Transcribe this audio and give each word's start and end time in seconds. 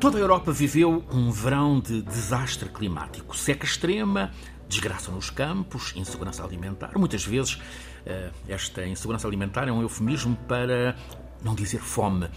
Toda 0.00 0.16
a 0.16 0.20
Europa 0.22 0.50
viveu 0.50 1.04
um 1.12 1.30
verão 1.30 1.78
de 1.78 2.00
desastre 2.00 2.70
climático. 2.70 3.36
Seca 3.36 3.66
extrema, 3.66 4.30
desgraça 4.66 5.10
nos 5.10 5.28
campos, 5.28 5.92
insegurança 5.94 6.42
alimentar. 6.42 6.96
Muitas 6.96 7.22
vezes, 7.22 7.60
eh, 8.06 8.30
esta 8.48 8.86
insegurança 8.86 9.28
alimentar 9.28 9.68
é 9.68 9.72
um 9.72 9.82
eufemismo 9.82 10.34
para 10.48 10.96
não 11.44 11.54
dizer 11.54 11.80
fome. 11.80 12.30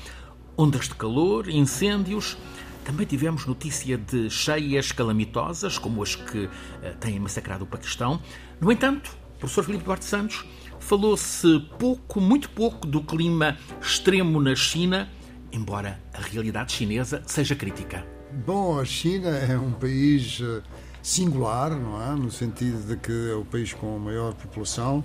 Ondas 0.57 0.89
de 0.89 0.95
calor, 0.95 1.47
incêndios. 1.47 2.37
Também 2.83 3.07
tivemos 3.07 3.45
notícia 3.45 3.97
de 3.97 4.29
cheias 4.29 4.91
calamitosas, 4.91 5.77
como 5.77 6.03
as 6.03 6.15
que 6.15 6.49
eh, 6.81 6.89
têm 6.99 7.17
massacrado 7.17 7.63
o 7.63 7.67
Paquistão. 7.67 8.21
No 8.59 8.73
entanto, 8.73 9.15
o 9.37 9.39
professor 9.39 9.63
Filipe 9.63 9.85
Duarte 9.85 10.03
Santos 10.03 10.45
falou-se 10.81 11.61
pouco, 11.79 12.19
muito 12.19 12.49
pouco, 12.49 12.85
do 12.85 13.01
clima 13.01 13.57
extremo 13.81 14.41
na 14.41 14.53
China 14.53 15.09
embora 15.53 15.99
a 16.13 16.19
realidade 16.19 16.73
chinesa 16.73 17.21
seja 17.25 17.55
crítica. 17.55 18.05
Bom, 18.45 18.79
a 18.79 18.83
China 18.83 19.29
é 19.29 19.55
um 19.57 19.71
país 19.71 20.41
eh, 20.41 20.61
singular, 21.03 21.69
não 21.69 22.01
é? 22.01 22.15
No 22.15 22.31
sentido 22.31 22.81
de 22.87 22.97
que 22.97 23.29
é 23.29 23.35
o 23.35 23.45
país 23.45 23.71
com 23.73 23.95
a 23.95 23.99
maior 23.99 24.33
população 24.33 25.03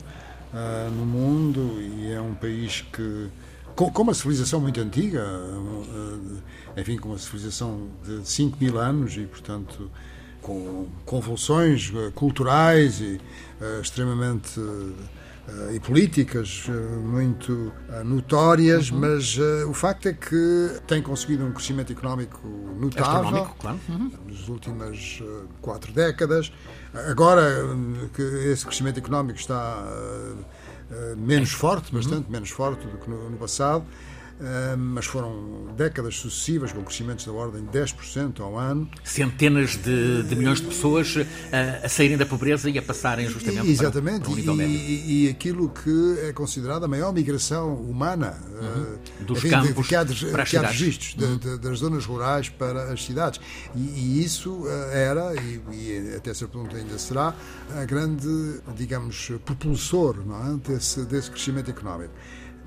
uh, 0.52 0.90
no 0.90 1.04
mundo 1.04 1.78
e 1.80 2.10
é 2.10 2.20
um 2.20 2.34
país 2.34 2.80
que 2.92 3.28
com, 3.76 3.90
com 3.90 4.02
uma 4.02 4.14
civilização 4.14 4.60
muito 4.60 4.80
antiga, 4.80 5.24
uh, 5.24 6.42
enfim, 6.76 6.96
com 6.96 7.10
uma 7.10 7.18
civilização 7.18 7.88
de 8.04 8.26
5 8.26 8.56
mil 8.58 8.78
anos 8.78 9.16
e, 9.16 9.26
portanto, 9.26 9.90
com 10.40 10.86
convulsões 11.04 11.92
culturais 12.14 13.00
e 13.00 13.20
uh, 13.60 13.80
extremamente 13.80 14.58
e 15.74 15.80
políticas 15.80 16.66
uh, 16.68 16.72
muito 17.00 17.72
uh, 17.88 18.04
notórias, 18.04 18.90
uhum. 18.90 19.00
mas 19.00 19.38
o 19.66 19.72
facto 19.72 20.08
é 20.08 20.12
que 20.12 20.80
tem 20.86 21.02
conseguido 21.02 21.44
um 21.44 21.52
crescimento 21.52 21.92
económico 21.92 22.46
notável 22.78 23.46
claro. 23.58 23.80
uhum. 23.88 24.12
nas 24.26 24.48
últimas 24.48 25.22
quatro 25.60 25.92
décadas. 25.92 26.52
Agora 27.10 27.42
que 28.14 28.22
esse 28.22 28.64
crescimento 28.64 28.98
económico 28.98 29.38
está 29.38 29.84
menos 31.16 31.50
forte, 31.50 31.92
bastante 31.92 32.26
uhum. 32.26 32.32
menos 32.32 32.50
forte 32.50 32.86
do 32.86 32.98
que 32.98 33.10
no, 33.10 33.30
no 33.30 33.36
passado, 33.36 33.84
mas 34.76 35.06
foram 35.06 35.66
décadas 35.76 36.16
sucessivas 36.16 36.72
com 36.72 36.82
crescimentos 36.82 37.24
da 37.24 37.32
ordem 37.32 37.64
de 37.64 37.68
10% 37.68 38.40
ao 38.40 38.56
ano. 38.56 38.88
Centenas 39.04 39.76
de, 39.76 40.22
de 40.22 40.36
milhões 40.36 40.60
de 40.60 40.66
pessoas 40.66 41.16
a, 41.52 41.86
a, 41.86 41.88
saírem 41.88 42.16
da 42.16 42.26
pobreza 42.26 42.70
e 42.70 42.78
a 42.78 42.82
passarem 42.82 43.28
justamente 43.28 43.66
e, 43.66 43.70
Exatamente, 43.70 44.30
para, 44.30 44.42
para 44.42 44.52
um 44.52 44.60
e, 44.62 45.24
e, 45.24 45.28
aquilo 45.28 45.68
que 45.68 46.18
é 46.22 46.32
considerado 46.32 46.84
a 46.84 46.88
maior 46.88 47.12
migração 47.12 47.74
humana 47.74 48.36
uhum. 48.60 49.24
dos 49.26 49.38
enfim, 49.38 49.50
campos 49.50 49.82
de, 49.82 49.88
que 49.88 49.94
há, 49.94 50.04
para 50.30 50.42
as 50.42 50.50
que 50.50 50.56
há 50.56 50.62
registros 50.62 51.16
uhum. 51.20 51.36
de, 51.36 51.58
das 51.58 51.78
zonas 51.78 52.04
rurais 52.04 52.48
para 52.48 52.92
as 52.92 53.04
cidades. 53.04 53.40
E, 53.74 53.80
e 53.80 54.24
isso 54.24 54.64
era, 54.92 55.34
e, 55.34 56.14
até 56.16 56.32
certo 56.32 56.52
ponto 56.52 56.76
ainda 56.76 56.98
será, 56.98 57.34
a 57.76 57.84
grande, 57.84 58.60
digamos, 58.76 59.32
propulsor 59.44 60.24
não 60.24 60.54
é? 60.54 60.56
desse, 60.68 61.04
desse 61.04 61.30
crescimento 61.30 61.70
económico. 61.70 62.12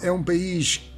É 0.02 0.12
um 0.12 0.24
país 0.24 0.91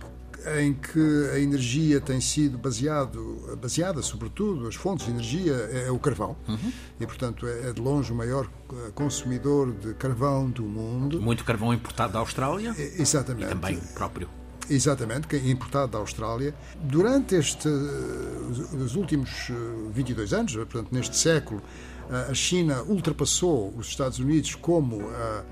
em 0.60 0.74
que 0.74 1.30
a 1.34 1.40
energia 1.40 2.02
tem 2.02 2.20
sido 2.20 2.58
baseado, 2.58 3.58
baseada, 3.62 4.02
sobretudo, 4.02 4.68
as 4.68 4.76
fontes 4.76 5.06
de 5.06 5.12
energia 5.12 5.54
é, 5.72 5.88
é 5.88 5.92
o 5.92 6.00
carvão. 6.00 6.36
Uhum. 6.48 6.72
E, 7.00 7.06
portanto, 7.06 7.48
é, 7.48 7.70
é, 7.70 7.74
de 7.74 7.82
longe 7.82 8.12
o 8.12 8.16
maior 8.16 8.50
eh, 8.72 8.92
consumidor 8.94 9.72
de 9.72 9.94
carvão 9.94 10.50
do 10.50 10.64
mundo. 10.64 11.22
Muito 11.22 11.44
carvão 11.44 11.74
importado 11.74 12.14
da 12.14 12.20
Austrália. 12.20 12.76
Exatamente. 12.78 13.46
E 13.46 13.50
também 13.50 13.78
próprio. 13.94 14.30
Exatamente, 14.70 15.28
que 15.28 15.36
é 15.36 15.50
importado 15.50 15.92
da 15.92 15.98
Austrália. 15.98 16.56
Durante 16.82 17.36
este, 17.36 17.68
os 17.68 18.96
últimos 18.96 19.52
22 19.92 20.32
eh, 20.32 20.36
anos, 20.36 20.56
portanto, 20.56 20.90
neste 20.92 21.18
século, 21.18 21.62
eh, 22.10 22.28
a 22.30 22.34
China 22.34 22.82
ultrapassou 22.84 23.74
os 23.78 23.88
Estados 23.88 24.20
Unidos 24.20 24.56
como 24.56 25.02
a 25.10 25.14
eh, 25.14 25.44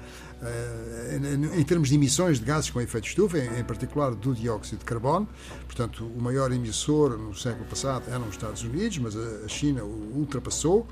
em 1.58 1.64
termos 1.64 1.90
de 1.90 1.96
emissões 1.96 2.40
de 2.40 2.46
gases 2.46 2.70
com 2.70 2.82
efeito 2.82 3.08
estufa, 3.08 3.38
em 3.38 3.64
particular 3.64 4.16
do 4.16 4.34
dióxido 4.34 4.80
de 4.80 4.86
carbono. 4.86 5.28
Portanto, 5.66 6.06
o 6.06 6.22
maior 6.22 6.52
emissor 6.52 7.18
no 7.18 7.36
século 7.36 7.66
passado 7.66 8.10
eram 8.10 8.24
os 8.24 8.32
Estados 8.32 8.64
Unidos, 8.64 8.98
mas 8.98 9.16
a 9.16 9.48
China 9.48 9.84
o 9.84 10.18
ultrapassou. 10.18 10.88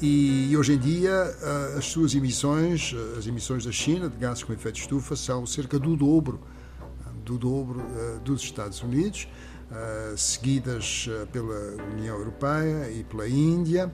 E 0.00 0.56
hoje 0.56 0.74
em 0.74 0.78
dia 0.78 1.10
eh, 1.10 1.74
as 1.76 1.86
suas 1.86 2.14
emissões, 2.14 2.94
eh, 2.94 3.18
as 3.18 3.26
emissões 3.26 3.64
da 3.64 3.72
China 3.72 4.08
de 4.08 4.16
gases 4.16 4.42
com 4.44 4.52
efeito 4.52 4.78
estufa, 4.78 5.16
são 5.16 5.44
cerca 5.44 5.78
do 5.78 5.96
dobro 5.96 6.40
do 7.24 7.38
dobro 7.38 7.80
dos 8.24 8.42
Estados 8.42 8.82
Unidos, 8.82 9.28
seguidas 10.16 11.08
pela 11.30 11.82
União 11.92 12.16
Europeia 12.16 12.90
e 12.90 13.04
pela 13.04 13.28
Índia. 13.28 13.92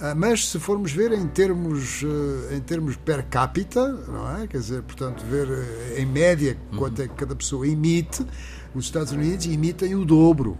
Ah, 0.00 0.14
mas 0.14 0.48
se 0.48 0.58
formos 0.58 0.92
ver 0.92 1.12
em 1.12 1.26
termos, 1.26 2.02
ah, 2.04 2.54
em 2.54 2.60
termos 2.60 2.96
per 2.96 3.26
capita, 3.26 3.86
não 4.08 4.38
é? 4.38 4.46
Quer 4.46 4.56
dizer, 4.56 4.82
portanto, 4.82 5.22
ver 5.26 5.46
ah, 5.46 6.00
em 6.00 6.06
média 6.06 6.56
quanto 6.76 7.02
é 7.02 7.08
que 7.08 7.14
cada 7.14 7.36
pessoa 7.36 7.68
emite, 7.68 8.24
os 8.74 8.86
Estados 8.86 9.12
Unidos 9.12 9.44
emitem 9.46 9.94
o 9.94 10.04
dobro. 10.04 10.56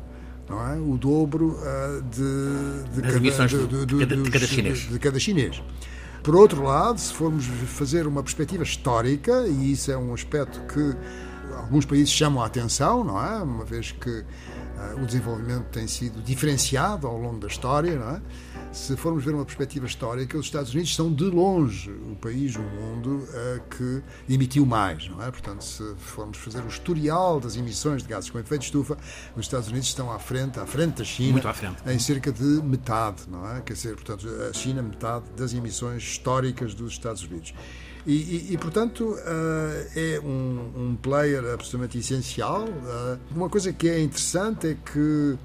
Não 0.47 0.69
é? 0.69 0.77
O 0.79 0.99
dobro 0.99 1.57
de, 2.11 2.93
de, 2.93 3.03
cada, 3.03 3.47
de, 3.47 3.67
de, 3.69 3.87
de, 3.87 3.99
cada, 3.99 4.17
de, 4.17 4.31
cada 4.31 4.47
chinês. 4.47 4.79
de 4.79 4.99
cada 4.99 5.19
chinês. 5.21 5.63
Por 6.25 6.35
outro 6.35 6.65
lado, 6.65 6.99
se 6.99 7.15
formos 7.15 7.47
fazer 7.47 8.05
uma 8.05 8.21
perspectiva 8.21 8.65
histórica, 8.65 9.47
e 9.47 9.71
isso 9.71 9.93
é 9.93 9.97
um 9.97 10.13
aspecto 10.13 10.61
que 10.63 10.97
alguns 11.57 11.85
países 11.85 12.11
chamam 12.11 12.43
a 12.43 12.47
atenção, 12.47 13.05
não 13.05 13.25
é? 13.25 13.41
Uma 13.41 13.65
vez 13.65 13.93
que 13.93 14.25
o 15.01 15.07
desenvolvimento 15.07 15.67
tem 15.67 15.87
sido 15.87 16.23
diferenciado 16.23 17.07
ao 17.07 17.19
longo 17.19 17.39
da 17.39 17.47
história, 17.47 17.99
não 17.99 18.11
é? 18.11 18.23
se 18.73 18.97
formos 18.97 19.25
ver 19.25 19.35
uma 19.35 19.45
perspectiva 19.45 19.87
histórica, 19.87 20.39
os 20.39 20.47
Estados 20.47 20.73
Unidos 20.73 20.95
são 20.95 21.13
de 21.13 21.25
longe 21.25 21.91
o 21.91 22.15
país 22.17 22.55
no 22.55 22.63
mundo 22.63 23.27
que 23.69 24.03
emitiu 24.33 24.65
mais, 24.65 25.09
não 25.09 25.23
é? 25.23 25.31
Portanto, 25.31 25.63
se 25.65 25.83
formos 25.99 26.39
fazer 26.39 26.63
o 26.63 26.69
historial 26.69 27.41
das 27.41 27.57
emissões 27.57 28.03
de 28.03 28.09
gases 28.09 28.31
com 28.31 28.39
efeito 28.39 28.61
de 28.61 28.67
estufa, 28.67 28.97
os 29.37 29.47
Estados 29.47 29.69
Unidos 29.69 29.89
estão 29.89 30.11
à 30.13 30.19
frente, 30.19 30.61
à 30.61 30.67
frente 30.67 30.99
da 30.99 31.05
China, 31.05 31.53
frente. 31.53 31.83
em 31.87 31.99
cerca 31.99 32.31
de 32.31 32.45
metade, 32.63 33.23
não 33.29 33.49
é? 33.51 33.61
Quer 33.61 33.73
dizer, 33.73 33.95
portanto, 33.95 34.29
a 34.49 34.53
China 34.53 34.83
metade 34.83 35.25
das 35.37 35.53
emissões 35.53 36.03
históricas 36.03 36.73
dos 36.75 36.93
Estados 36.93 37.23
Unidos. 37.25 37.53
E, 38.07 38.13
e, 38.13 38.55
e, 38.55 38.59
portanto, 38.59 39.05
uh, 39.05 39.19
é 39.95 40.21
um, 40.25 40.91
um, 40.91 40.97
player 41.01 41.45
absolutamente 41.53 41.99
essencial. 41.99 42.65
Uh, 42.65 43.19
uma 43.37 43.49
coisa 43.49 43.73
que 43.73 43.89
é 43.89 44.01
interessante 44.01 44.69
é 44.69 44.75
que 44.75 45.39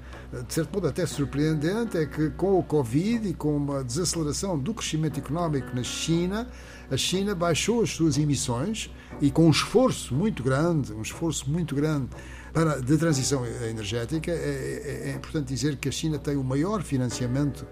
de 0.44 0.52
certo 0.52 0.74
modo 0.74 0.88
até 0.88 1.06
surpreendente, 1.06 1.96
é 1.96 2.06
que 2.06 2.30
com 2.30 2.58
o 2.58 2.62
Covid 2.62 3.28
e 3.28 3.34
com 3.34 3.56
uma 3.56 3.84
desaceleração 3.84 4.58
do 4.58 4.74
crescimento 4.74 5.18
económico 5.18 5.74
na 5.74 5.82
China, 5.82 6.48
a 6.90 6.96
China 6.96 7.34
baixou 7.34 7.82
as 7.82 7.90
suas 7.90 8.18
emissões 8.18 8.90
e 9.20 9.30
com 9.30 9.46
um 9.46 9.50
esforço 9.50 10.14
muito 10.14 10.42
grande, 10.42 10.92
um 10.92 11.02
esforço 11.02 11.48
muito 11.48 11.74
grande 11.74 12.08
para, 12.52 12.80
de 12.80 12.96
transição 12.96 13.44
energética, 13.46 14.30
é, 14.30 14.34
é, 14.34 15.10
é 15.10 15.14
importante 15.14 15.46
dizer 15.48 15.76
que 15.76 15.88
a 15.88 15.92
China 15.92 16.18
tem 16.18 16.36
o 16.36 16.44
maior 16.44 16.82
financiamento, 16.82 17.66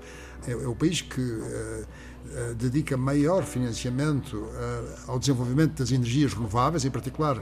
é, 0.47 0.53
é 0.53 0.69
o 0.69 0.75
país 0.75 1.01
que 1.01 1.21
uh, 1.21 1.45
uh, 1.45 2.55
dedica 2.55 2.97
maior 2.97 3.45
financiamento 3.45 4.37
uh, 4.37 5.11
ao 5.11 5.19
desenvolvimento 5.19 5.79
das 5.79 5.93
energias 5.93 6.33
renováveis, 6.35 6.85
em 6.85 6.91
particular 6.91 7.41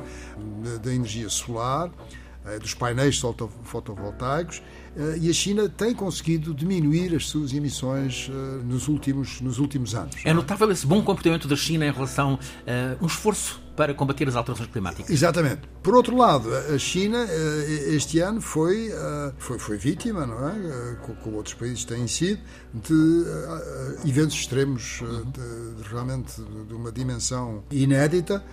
da 0.83 0.93
energia 0.93 1.29
solar, 1.29 1.91
dos 2.61 2.75
painéis 2.75 3.21
fotovoltaicos 3.63 4.63
eh, 4.97 5.19
e 5.21 5.31
a 5.31 5.33
China 5.33 5.69
tem 5.69 5.95
conseguido 5.95 6.53
diminuir 6.53 7.15
as 7.15 7.29
suas 7.29 7.53
emissões 7.53 8.29
eh, 8.29 8.65
nos 8.65 8.89
últimos, 8.89 9.41
nos 9.41 9.59
últimos 9.59 9.95
anos. 9.95 10.17
É 10.25 10.33
notável 10.33 10.71
esse 10.71 10.87
bom 10.87 11.03
comportamento 11.03 11.47
da 11.47 11.57
China 11.57 11.87
em 11.87 11.93
relação 11.93 12.39
a 12.67 13.03
um 13.03 13.07
esforço 13.07 13.62
para 13.83 13.95
combater 13.95 14.29
as 14.29 14.37
alterações 14.37 14.71
climáticas. 14.71 15.11
Exatamente. 15.11 15.63
Por 15.83 15.97
outro 15.97 16.17
lado, 16.17 16.49
a 16.55 16.79
China 16.79 17.27
eh, 17.29 17.95
este 17.97 18.21
ano 18.21 18.41
foi, 18.41 18.93
foi, 19.39 19.59
foi 19.59 19.77
vítima, 19.77 20.25
não 20.25 20.49
é? 20.49 20.97
Como 21.25 21.37
outros 21.37 21.57
países 21.57 21.85
têm 21.85 22.07
sido, 22.07 22.41
de 22.73 23.25
eventos 24.09 24.37
extremos, 24.37 25.03
de, 25.33 25.83
de, 25.83 25.89
realmente 25.89 26.41
de 26.69 26.73
uma 26.75 26.93
dimensão 26.93 27.65
inédita. 27.73 28.45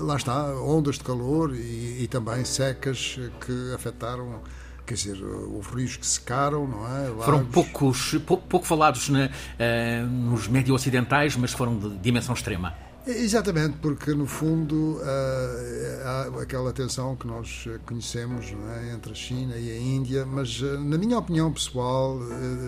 Lá 0.00 0.16
está, 0.16 0.46
ondas 0.54 0.94
de 0.94 1.04
calor 1.04 1.54
e, 1.54 2.04
e 2.04 2.08
também 2.08 2.42
secas 2.46 3.20
que 3.44 3.74
afetaram 3.74 4.40
quer 4.86 4.94
dizer, 4.94 5.22
houve 5.22 5.74
rios 5.74 5.96
que 5.96 6.06
secaram, 6.06 6.66
não 6.66 6.86
é? 6.86 7.08
Lagos. 7.08 7.24
Foram 7.24 7.44
poucos, 7.44 8.14
pouco, 8.24 8.46
pouco 8.46 8.64
falados 8.64 9.08
uh, 9.08 10.06
nos 10.08 10.46
médio 10.46 10.74
ocidentais, 10.74 11.36
mas 11.36 11.52
foram 11.52 11.76
de 11.76 11.98
dimensão 11.98 12.34
extrema. 12.34 12.85
Exatamente, 13.06 13.76
porque 13.80 14.12
no 14.14 14.26
fundo 14.26 14.96
uh, 14.96 16.04
há 16.04 16.42
aquela 16.42 16.72
tensão 16.72 17.14
que 17.14 17.24
nós 17.26 17.68
conhecemos 17.86 18.46
é? 18.46 18.92
entre 18.92 19.12
a 19.12 19.14
China 19.14 19.56
e 19.56 19.70
a 19.70 19.78
Índia, 19.78 20.26
mas 20.26 20.60
na 20.60 20.98
minha 20.98 21.16
opinião 21.16 21.52
pessoal, 21.52 22.18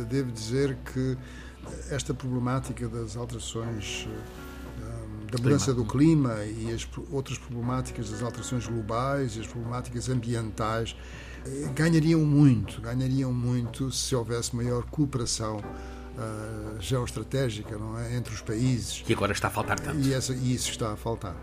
devo 0.09 0.31
dizer 0.31 0.79
que 0.93 1.19
esta 1.91 2.15
problemática 2.15 2.89
das 2.89 3.17
alterações 3.17 4.07
da 5.31 5.43
mudança 5.43 5.75
do 5.75 5.85
clima 5.85 6.37
e 6.45 6.73
as 6.73 6.89
outras 7.11 7.37
problemáticas 7.37 8.11
das 8.11 8.23
alterações 8.23 8.67
globais 8.67 9.37
e 9.37 9.41
as 9.41 9.47
problemáticas 9.47 10.09
ambientais 10.09 10.97
ganhariam 11.75 12.21
muito, 12.21 12.81
ganhariam 12.81 13.33
muito 13.33 13.91
se 13.93 14.15
houvesse 14.15 14.55
maior 14.55 14.85
cooperação 14.85 15.61
uh, 16.19 16.81
geoestratégica 16.81 17.79
não 17.79 17.99
é? 17.99 18.17
entre 18.17 18.35
os 18.35 18.41
países. 18.41 19.03
Que 19.03 19.15
agora 19.15 19.33
está 19.33 19.49
a 19.49 19.51
faltar 19.51 19.79
tanto. 19.79 20.01
E, 20.01 20.13
essa, 20.13 20.35
e 20.35 20.55
isso 20.55 20.71
está 20.71 20.93
a 20.93 20.97
faltar. 20.97 21.37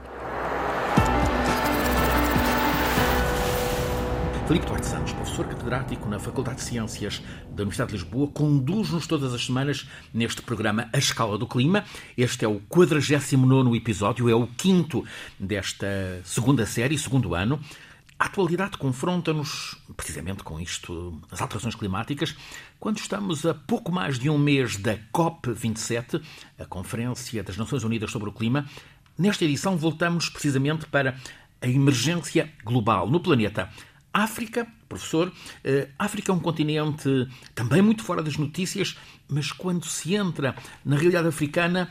Filipe 4.48 4.68
Duarte 4.68 4.86
Santos, 4.86 5.12
professor 5.12 5.48
catedrático 5.48 6.08
na 6.08 6.20
Faculdade 6.20 6.58
de 6.58 6.66
Ciências 6.66 7.20
da 7.50 7.64
Universidade 7.64 7.90
de 7.90 7.98
Lisboa, 7.98 8.28
conduz-nos 8.28 9.08
todas 9.08 9.34
as 9.34 9.44
semanas 9.44 9.90
neste 10.14 10.44
programa 10.44 10.88
A 10.94 11.00
Escala 11.00 11.36
do 11.36 11.48
Clima. 11.48 11.84
Este 12.16 12.46
é 12.46 12.48
o 12.48 12.60
49 12.70 13.76
episódio, 13.76 14.30
é 14.30 14.36
o 14.36 14.46
quinto 14.46 15.04
desta 15.40 16.22
segunda 16.24 16.64
série, 16.68 16.96
segundo 16.96 17.34
ano. 17.34 17.60
A 18.18 18.28
atualidade 18.28 18.78
confronta-nos 18.78 19.76
precisamente 19.98 20.42
com 20.42 20.58
isto, 20.58 21.22
as 21.30 21.42
alterações 21.42 21.76
climáticas, 21.76 22.34
quando 22.80 22.98
estamos 22.98 23.46
a 23.46 23.54
pouco 23.54 23.92
mais 23.92 24.18
de 24.18 24.30
um 24.30 24.38
mês 24.38 24.78
da 24.78 24.98
COP27, 25.14 26.24
a 26.58 26.66
Conferência 26.66 27.44
das 27.44 27.58
Nações 27.58 27.84
Unidas 27.84 28.12
sobre 28.12 28.30
o 28.30 28.32
Clima. 28.32 28.66
Nesta 29.18 29.44
edição, 29.44 29.76
voltamos 29.76 30.30
precisamente 30.30 30.86
para 30.86 31.18
a 31.62 31.68
emergência 31.68 32.54
global 32.64 33.10
no 33.10 33.20
planeta. 33.20 33.70
África, 34.14 34.66
professor, 34.88 35.30
eh, 35.62 35.90
África 36.00 36.32
é 36.32 36.36
um 36.36 36.40
continente 36.40 37.28
também 37.54 37.82
muito 37.82 38.02
fora 38.02 38.24
das 38.24 38.38
notícias, 38.38 38.98
mas 39.28 39.52
quando 39.52 39.86
se 39.88 40.16
entra 40.16 40.56
na 40.86 40.96
realidade 40.96 41.28
africana, 41.28 41.90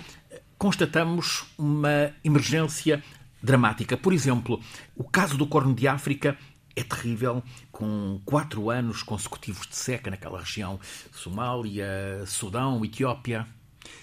constatamos 0.57 1.45
uma 1.59 2.15
emergência 2.25 3.05
dramática. 3.45 3.97
Por 3.97 4.13
exemplo, 4.13 4.61
o 4.97 5.05
caso 5.05 5.37
do 5.37 5.47
Corno 5.47 5.75
de 5.75 5.87
África 5.87 6.37
é 6.75 6.83
terrível, 6.83 7.43
com 7.71 8.21
quatro 8.25 8.71
anos 8.71 9.03
consecutivos 9.03 9.67
de 9.67 9.77
seca 9.77 10.11
naquela 10.11 10.41
região, 10.41 10.81
Somália, 11.13 12.25
Sudão, 12.27 12.85
Etiópia. 12.85 13.47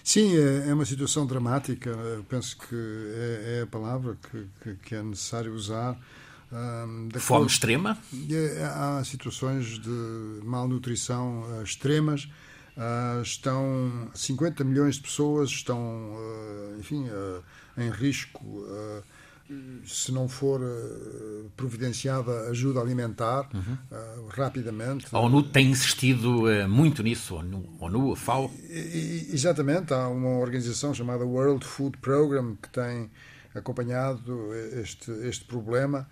Sim, 0.03 0.37
é, 0.37 0.69
é 0.69 0.73
uma 0.73 0.85
situação 0.85 1.25
dramática. 1.25 1.89
Eu 1.89 2.23
penso 2.23 2.57
que 2.57 2.75
é, 2.75 3.59
é 3.59 3.61
a 3.63 3.67
palavra 3.67 4.17
que, 4.85 4.95
é 4.95 5.03
necessário 5.03 5.53
usar. 5.53 5.97
Fome 7.19 7.47
extrema? 7.47 7.97
É, 8.29 8.63
há 8.63 9.01
situações 9.03 9.79
de 9.79 10.41
malnutrição 10.43 11.43
uh, 11.43 11.63
extremas. 11.63 12.25
Uh, 12.77 13.21
estão 13.21 14.09
50 14.13 14.63
milhões 14.63 14.95
de 14.95 15.01
pessoas 15.01 15.49
estão, 15.49 15.79
uh, 15.79 16.79
enfim, 16.79 17.05
em 17.77 17.89
risco 17.89 18.65
se 19.85 20.11
não 20.11 20.27
for 20.27 20.61
providenciada 21.55 22.49
ajuda 22.49 22.79
alimentar 22.79 23.49
uhum. 23.53 23.77
rapidamente. 24.29 25.07
A 25.11 25.19
ONU 25.19 25.43
tem 25.43 25.71
insistido 25.71 26.43
muito 26.69 27.03
nisso, 27.03 27.35
a 27.35 27.39
ONU, 27.39 27.69
a 27.79 27.85
ONU, 27.85 28.13
a 28.13 28.15
FAO. 28.15 28.51
Exatamente, 28.69 29.93
há 29.93 30.07
uma 30.07 30.37
organização 30.37 30.93
chamada 30.93 31.25
World 31.25 31.65
Food 31.65 31.97
Program 31.97 32.55
que 32.61 32.69
tem 32.69 33.09
acompanhado 33.53 34.53
este, 34.79 35.11
este 35.27 35.43
problema 35.45 36.07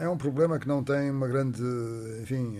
é 0.00 0.08
um 0.08 0.16
problema 0.16 0.58
que 0.58 0.68
não 0.68 0.84
tem 0.84 1.10
uma 1.10 1.26
grande, 1.26 1.62
enfim, 2.22 2.58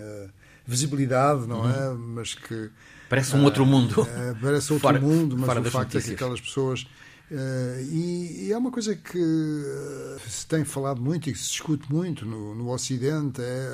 visibilidade, 0.66 1.46
não 1.46 1.60
uhum. 1.60 1.70
é? 1.70 1.94
Mas 1.94 2.34
que 2.34 2.70
parece 3.10 3.36
um 3.36 3.44
outro 3.44 3.66
mundo. 3.66 4.06
Parece 4.40 4.72
outro 4.72 4.88
fora, 4.88 5.00
mundo, 5.00 5.36
mas 5.36 5.48
o 5.48 5.70
facto 5.70 5.94
notícias. 5.94 6.04
é 6.04 6.08
que 6.08 6.14
aquelas 6.14 6.40
pessoas 6.40 6.86
Uh, 7.30 7.80
e, 7.92 8.46
e, 8.46 8.52
é 8.52 8.58
uma 8.58 8.72
coisa 8.72 8.96
que 8.96 9.16
uh, 9.16 10.28
se 10.28 10.44
tem 10.48 10.64
falado 10.64 11.00
muito 11.00 11.30
e 11.30 11.32
que 11.32 11.38
se 11.38 11.50
discute 11.50 11.88
muito 11.88 12.26
no, 12.26 12.56
no 12.56 12.72
Ocidente 12.72 13.40
é 13.40 13.68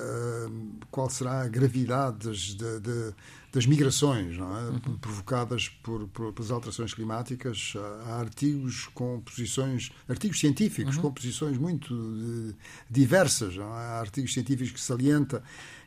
uh, 0.46 0.52
qual 0.90 1.08
será 1.08 1.40
a 1.40 1.48
gravidade 1.48 2.28
das, 2.28 2.38
de, 2.38 2.80
de, 2.80 3.14
das 3.50 3.64
migrações 3.64 4.36
não 4.36 4.54
é? 4.58 4.62
Uhum. 4.64 4.98
provocadas 4.98 5.70
por, 5.70 6.06
por, 6.08 6.34
pelas 6.34 6.50
alterações 6.50 6.92
climáticas. 6.92 7.72
Há 8.04 8.20
artigos 8.20 8.90
com 8.92 9.22
posições, 9.22 9.90
artigos 10.06 10.38
científicos 10.38 10.96
uhum. 10.96 11.02
com 11.02 11.12
posições 11.12 11.56
muito 11.56 12.54
diversas. 12.90 13.58
Há 13.58 14.00
artigos 14.00 14.34
científicos 14.34 14.72
que 14.72 14.80
salienta 14.82 15.42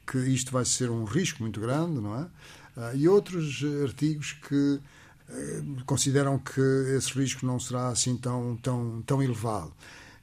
que 0.07 0.17
isto 0.17 0.51
vai 0.51 0.65
ser 0.65 0.89
um 0.89 1.03
risco 1.03 1.43
muito 1.43 1.61
grande, 1.61 2.01
não 2.01 2.15
é? 2.15 2.27
e 2.95 3.07
outros 3.07 3.63
artigos 3.83 4.33
que 4.33 4.79
consideram 5.85 6.39
que 6.39 6.61
esse 6.97 7.11
risco 7.13 7.45
não 7.45 7.59
será 7.59 7.89
assim 7.89 8.17
tão, 8.17 8.57
tão, 8.57 9.01
tão 9.05 9.21
elevado. 9.21 9.73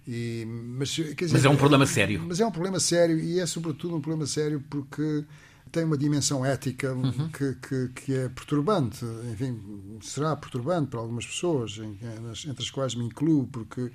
E, 0.07 0.45
mas, 0.47 0.91
dizer, 0.91 1.17
mas, 1.33 1.45
é 1.45 1.49
um 1.49 1.57
problema 1.57 1.85
sério. 1.85 2.25
Mas 2.27 2.39
é 2.39 2.47
um 2.47 2.51
problema 2.51 2.79
sério 2.79 3.19
e 3.19 3.41
é, 3.41 3.47
sobretudo, 3.47 3.97
um 3.97 4.01
problema 4.01 4.27
sério 4.27 4.63
porque 4.71 5.25
tem 5.73 5.85
uma 5.85 5.99
dimensão 5.99 6.47
ética 6.47 6.93
uhum. 6.93 7.29
que, 7.29 7.55
que, 7.55 7.89
que, 7.89 8.15
é 8.15 8.29
perturbante. 8.29 9.05
Enfim, 9.33 9.61
será 10.01 10.37
perturbante 10.37 10.91
para 10.91 11.01
algumas 11.01 11.27
pessoas, 11.27 11.79
entre 11.79 12.63
as 12.63 12.71
quais 12.71 12.95
me 12.95 13.05
incluo, 13.05 13.49
porque 13.49 13.91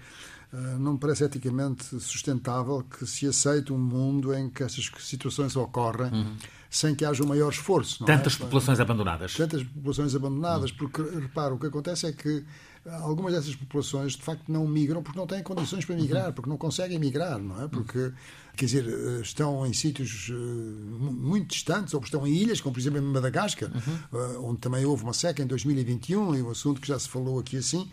não 0.80 0.94
me 0.94 1.00
parece 1.00 1.24
eticamente 1.24 1.84
sustentável 2.00 2.84
que 2.84 3.06
se 3.06 3.28
aceite 3.28 3.72
um 3.72 3.78
mundo 3.78 4.34
em 4.34 4.50
que 4.50 4.64
essas 4.64 4.90
situações 5.00 5.56
ocorrem. 5.56 6.12
Uhum 6.12 6.36
sem 6.72 6.96
que 6.96 7.04
haja 7.04 7.22
um 7.22 7.28
maior 7.28 7.52
esforço. 7.52 8.06
Tantas 8.06 8.36
é? 8.36 8.38
populações 8.38 8.80
abandonadas. 8.80 9.34
Tantas 9.34 9.62
populações 9.62 10.16
abandonadas, 10.16 10.72
porque, 10.72 11.02
repara, 11.02 11.54
o 11.54 11.60
que 11.60 11.68
acontece 11.68 12.08
é 12.08 12.14
que 12.14 12.46
algumas 12.86 13.34
dessas 13.34 13.54
populações 13.56 14.14
de 14.14 14.24
facto 14.24 14.50
não 14.50 14.66
migram 14.66 15.04
porque 15.04 15.20
não 15.20 15.28
têm 15.28 15.44
condições 15.44 15.84
para 15.84 15.96
migrar, 15.96 16.28
uhum. 16.28 16.34
porque 16.34 16.50
não 16.50 16.58
conseguem 16.58 16.98
migrar, 16.98 17.38
não 17.38 17.62
é? 17.62 17.68
Porque, 17.68 18.14
quer 18.56 18.66
dizer, 18.66 18.86
estão 19.22 19.66
em 19.68 19.74
sítios 19.74 20.30
eh, 20.32 20.34
muito 20.34 21.50
distantes, 21.50 21.94
ou 21.94 22.02
estão 22.02 22.26
em 22.26 22.34
ilhas, 22.34 22.62
como 22.62 22.74
por 22.74 22.80
exemplo 22.80 23.00
em 23.00 23.02
Madagascar, 23.02 23.70
uhum. 23.70 24.20
Eh, 24.20 24.38
onde 24.40 24.62
também 24.62 24.86
houve 24.86 25.04
uma 25.04 25.14
seca 25.14 25.44
em 25.44 25.48
2021, 25.48 26.36
e 26.36 26.42
um 26.42 26.50
assunto 26.50 26.80
que 26.80 26.88
já 26.88 26.98
se 26.98 27.10
falou 27.10 27.38
aqui 27.38 27.58
assim. 27.58 27.92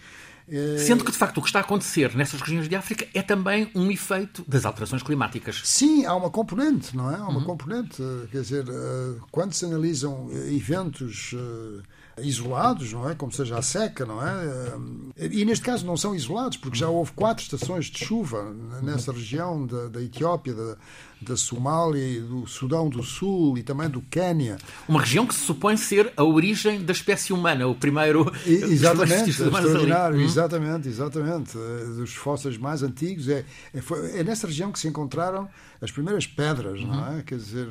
Eh, 0.50 0.78
Sendo 0.78 1.04
que, 1.04 1.12
de 1.12 1.18
facto, 1.18 1.38
o 1.38 1.42
que 1.42 1.48
está 1.48 1.58
a 1.58 1.62
acontecer 1.62 2.14
nessas 2.16 2.40
regiões 2.40 2.68
de 2.68 2.74
África 2.74 3.06
é 3.12 3.22
também 3.22 3.70
um 3.74 3.90
efeito 3.90 4.44
das 4.48 4.64
alterações 4.64 5.02
climáticas. 5.02 5.60
Sim, 5.64 6.06
há 6.06 6.14
uma 6.14 6.30
componente, 6.30 6.96
não 6.96 7.10
é? 7.10 7.16
Há 7.16 7.28
uma 7.28 7.40
uhum. 7.40 7.44
componente. 7.44 8.02
Quer 8.30 8.40
dizer, 8.40 8.64
eh, 8.68 9.20
quando 9.30 9.52
se 9.52 9.64
analisam 9.64 10.30
eventos 10.32 11.34
eh, 11.34 11.82
isolados, 12.22 12.92
não 12.92 13.08
é? 13.08 13.14
Como 13.14 13.32
seja 13.32 13.58
a 13.58 13.62
seca, 13.62 14.04
não 14.04 14.26
é? 14.26 15.28
E 15.30 15.44
neste 15.44 15.64
caso 15.64 15.86
não 15.86 15.96
são 15.96 16.14
isolados, 16.14 16.56
porque 16.56 16.78
já 16.78 16.88
houve 16.88 17.12
quatro 17.12 17.42
estações 17.42 17.86
de 17.86 18.04
chuva 18.04 18.54
nessa 18.82 19.12
região 19.12 19.66
da, 19.66 19.88
da 19.88 20.02
Etiópia, 20.02 20.54
da, 20.54 20.76
da 21.20 21.36
Somália, 21.36 22.20
do 22.22 22.46
Sudão 22.46 22.88
do 22.88 23.02
Sul 23.02 23.58
e 23.58 23.62
também 23.62 23.88
do 23.88 24.00
Quênia. 24.02 24.58
Uma 24.88 25.00
região 25.00 25.26
que 25.26 25.34
se 25.34 25.40
supõe 25.40 25.76
ser 25.76 26.12
a 26.16 26.24
origem 26.24 26.84
da 26.84 26.92
espécie 26.92 27.32
humana, 27.32 27.66
o 27.66 27.74
primeiro. 27.74 28.32
E, 28.46 28.52
exatamente, 28.72 29.30
extraordinário, 29.30 30.18
hum? 30.18 30.22
exatamente, 30.22 30.88
exatamente. 30.88 31.58
Dos 31.96 32.14
fósseis 32.14 32.56
mais 32.56 32.82
antigos. 32.82 33.28
É, 33.28 33.44
é, 33.74 33.80
foi, 33.80 34.18
é, 34.18 34.24
nessa 34.24 34.46
região 34.46 34.70
que 34.70 34.78
se 34.78 34.88
encontraram 34.88 35.48
as 35.80 35.90
primeiras 35.90 36.26
pedras, 36.26 36.80
não 36.82 37.06
é? 37.06 37.16
Uhum. 37.16 37.22
Quer 37.22 37.36
dizer 37.36 37.68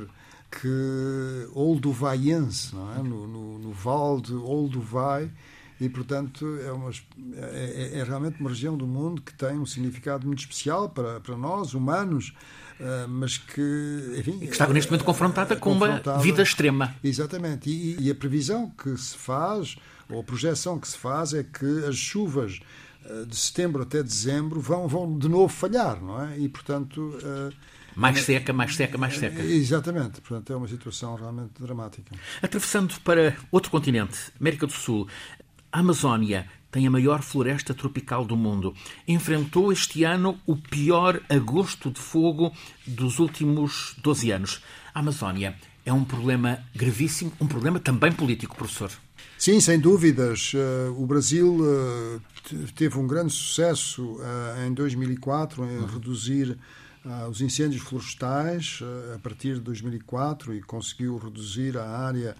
que 0.49 1.47
olduvaiense, 1.53 2.73
não 2.73 2.93
é? 2.93 3.03
no, 3.03 3.27
no, 3.27 3.59
no 3.59 3.71
Val 3.71 4.19
de 4.21 4.33
Olduvai, 4.33 5.31
e 5.79 5.87
portanto 5.89 6.57
é, 6.65 6.71
uma, 6.71 6.89
é, 6.89 7.91
é, 7.93 7.99
é, 7.99 8.03
realmente 8.03 8.39
uma 8.39 8.49
região 8.49 8.75
do 8.75 8.87
mundo 8.87 9.21
que 9.21 9.33
tem 9.33 9.59
um 9.59 9.65
significado 9.65 10.25
muito 10.25 10.39
especial 10.39 10.89
para, 10.89 11.19
para 11.19 11.37
nós, 11.37 11.73
humanos, 11.73 12.33
uh, 12.79 13.07
mas 13.07 13.37
que, 13.37 14.15
enfim... 14.17 14.37
E 14.41 14.47
que 14.47 14.53
está 14.53 14.67
neste 14.67 14.89
momento 14.89 15.05
confrontada 15.05 15.55
com 15.55 15.73
confrontada, 15.73 16.17
uma 16.17 16.23
vida 16.23 16.41
extrema. 16.41 16.95
Exatamente, 17.03 17.69
e, 17.69 17.97
e, 17.99 18.09
a 18.09 18.15
previsão 18.15 18.71
que 18.71 18.97
se 18.97 19.15
faz, 19.15 19.75
ou 20.09 20.19
a 20.19 20.23
projeção 20.23 20.79
que 20.79 20.87
se 20.87 20.97
faz, 20.97 21.33
é 21.33 21.43
que 21.43 21.85
as 21.85 21.95
chuvas 21.95 22.59
uh, 23.05 23.25
de 23.27 23.35
setembro 23.35 23.83
até 23.83 24.01
dezembro 24.01 24.59
vão, 24.59 24.87
vão 24.87 25.17
de 25.17 25.29
novo 25.29 25.49
falhar, 25.49 26.01
não 26.01 26.23
é? 26.23 26.39
E 26.39 26.49
portanto... 26.49 27.13
Mais 27.97 28.21
seca, 28.21 28.53
mais 28.53 28.75
seca, 28.75 28.95
mais 28.95 29.17
seca. 29.17 29.41
Exatamente. 29.41 30.21
Portanto, 30.21 30.53
é 30.53 30.55
uma 30.55 30.67
situação 30.67 31.15
realmente 31.15 31.53
dramática. 31.59 32.15
Atravessando 32.41 32.93
para 33.01 33.35
outro 33.51 33.71
continente, 33.71 34.31
América 34.39 34.67
do 34.67 34.73
Sul, 34.73 35.07
a 35.71 35.79
Amazónia 35.79 36.47
tem 36.69 36.85
a 36.85 36.91
maior 36.91 37.23
floresta 37.23 37.73
tropical 37.73 38.23
do 38.23 38.37
mundo. 38.37 38.75
Enfrentou 39.07 39.71
este 39.71 40.03
ano 40.03 40.39
o 40.45 40.55
pior 40.55 41.19
agosto 41.27 41.89
de 41.89 41.99
fogo 41.99 42.53
dos 42.85 43.17
últimos 43.17 43.95
12 44.03 44.31
anos. 44.31 44.61
A 44.93 44.99
Amazónia 44.99 45.55
é 45.83 45.91
um 45.91 46.03
problema 46.03 46.59
gravíssimo, 46.75 47.31
um 47.41 47.47
problema 47.47 47.79
também 47.79 48.11
político, 48.11 48.55
professor. 48.55 48.91
Sim, 49.39 49.59
sem 49.59 49.79
dúvidas. 49.79 50.53
Uh, 50.53 51.01
o 51.01 51.05
Brasil 51.07 51.57
uh, 51.61 52.21
teve 52.75 52.97
um 52.99 53.07
grande 53.07 53.33
sucesso 53.33 54.03
uh, 54.03 54.67
em 54.67 54.73
2004 54.73 55.65
em 55.65 55.77
uhum. 55.77 55.85
reduzir 55.85 56.57
os 57.29 57.41
incêndios 57.41 57.81
florestais 57.81 58.79
a 59.15 59.19
partir 59.19 59.55
de 59.55 59.61
2004 59.61 60.53
e 60.55 60.61
conseguiu 60.61 61.17
reduzir 61.17 61.77
a 61.77 61.87
área 61.87 62.35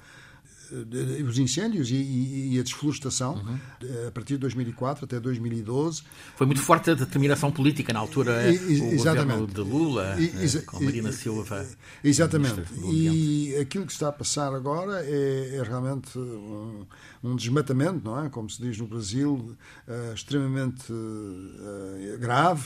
os 1.28 1.38
incêndios 1.38 1.90
e, 1.92 2.52
e, 2.54 2.60
a 2.60 2.64
desflorestação 2.64 3.36
uhum. 3.36 4.08
a 4.08 4.12
partir 4.12 4.34
de 4.34 4.40
2004 4.40 5.06
até 5.06 5.20
2012. 5.20 6.04
Foi 6.36 6.46
muito 6.46 6.62
forte 6.62 6.92
a 6.92 6.94
determinação 6.94 7.52
política 7.52 7.94
na 7.94 8.00
altura, 8.00 8.52
e, 8.52 8.82
o 8.82 8.94
exatamente. 8.94 9.54
de 9.54 9.62
Lula, 9.62 10.16
e, 10.20 10.62
com 10.64 10.84
Marina 10.84 11.12
Silva. 11.12 11.66
Exatamente. 12.04 12.64
E 12.86 13.56
aquilo 13.62 13.86
que 13.86 13.92
está 13.92 14.10
a 14.10 14.12
passar 14.12 14.54
agora 14.54 15.04
é, 15.06 15.56
é 15.56 15.64
realmente 15.64 16.18
um, 16.18 16.86
um, 17.24 17.36
desmatamento, 17.36 18.02
não 18.04 18.26
é? 18.26 18.30
Como 18.30 18.50
se 18.50 18.62
diz 18.62 18.78
no 18.78 18.88
Brasil, 18.88 19.56
uh, 19.88 20.14
extremamente 20.14 20.92
uh, 20.92 22.18
grave 22.20 22.66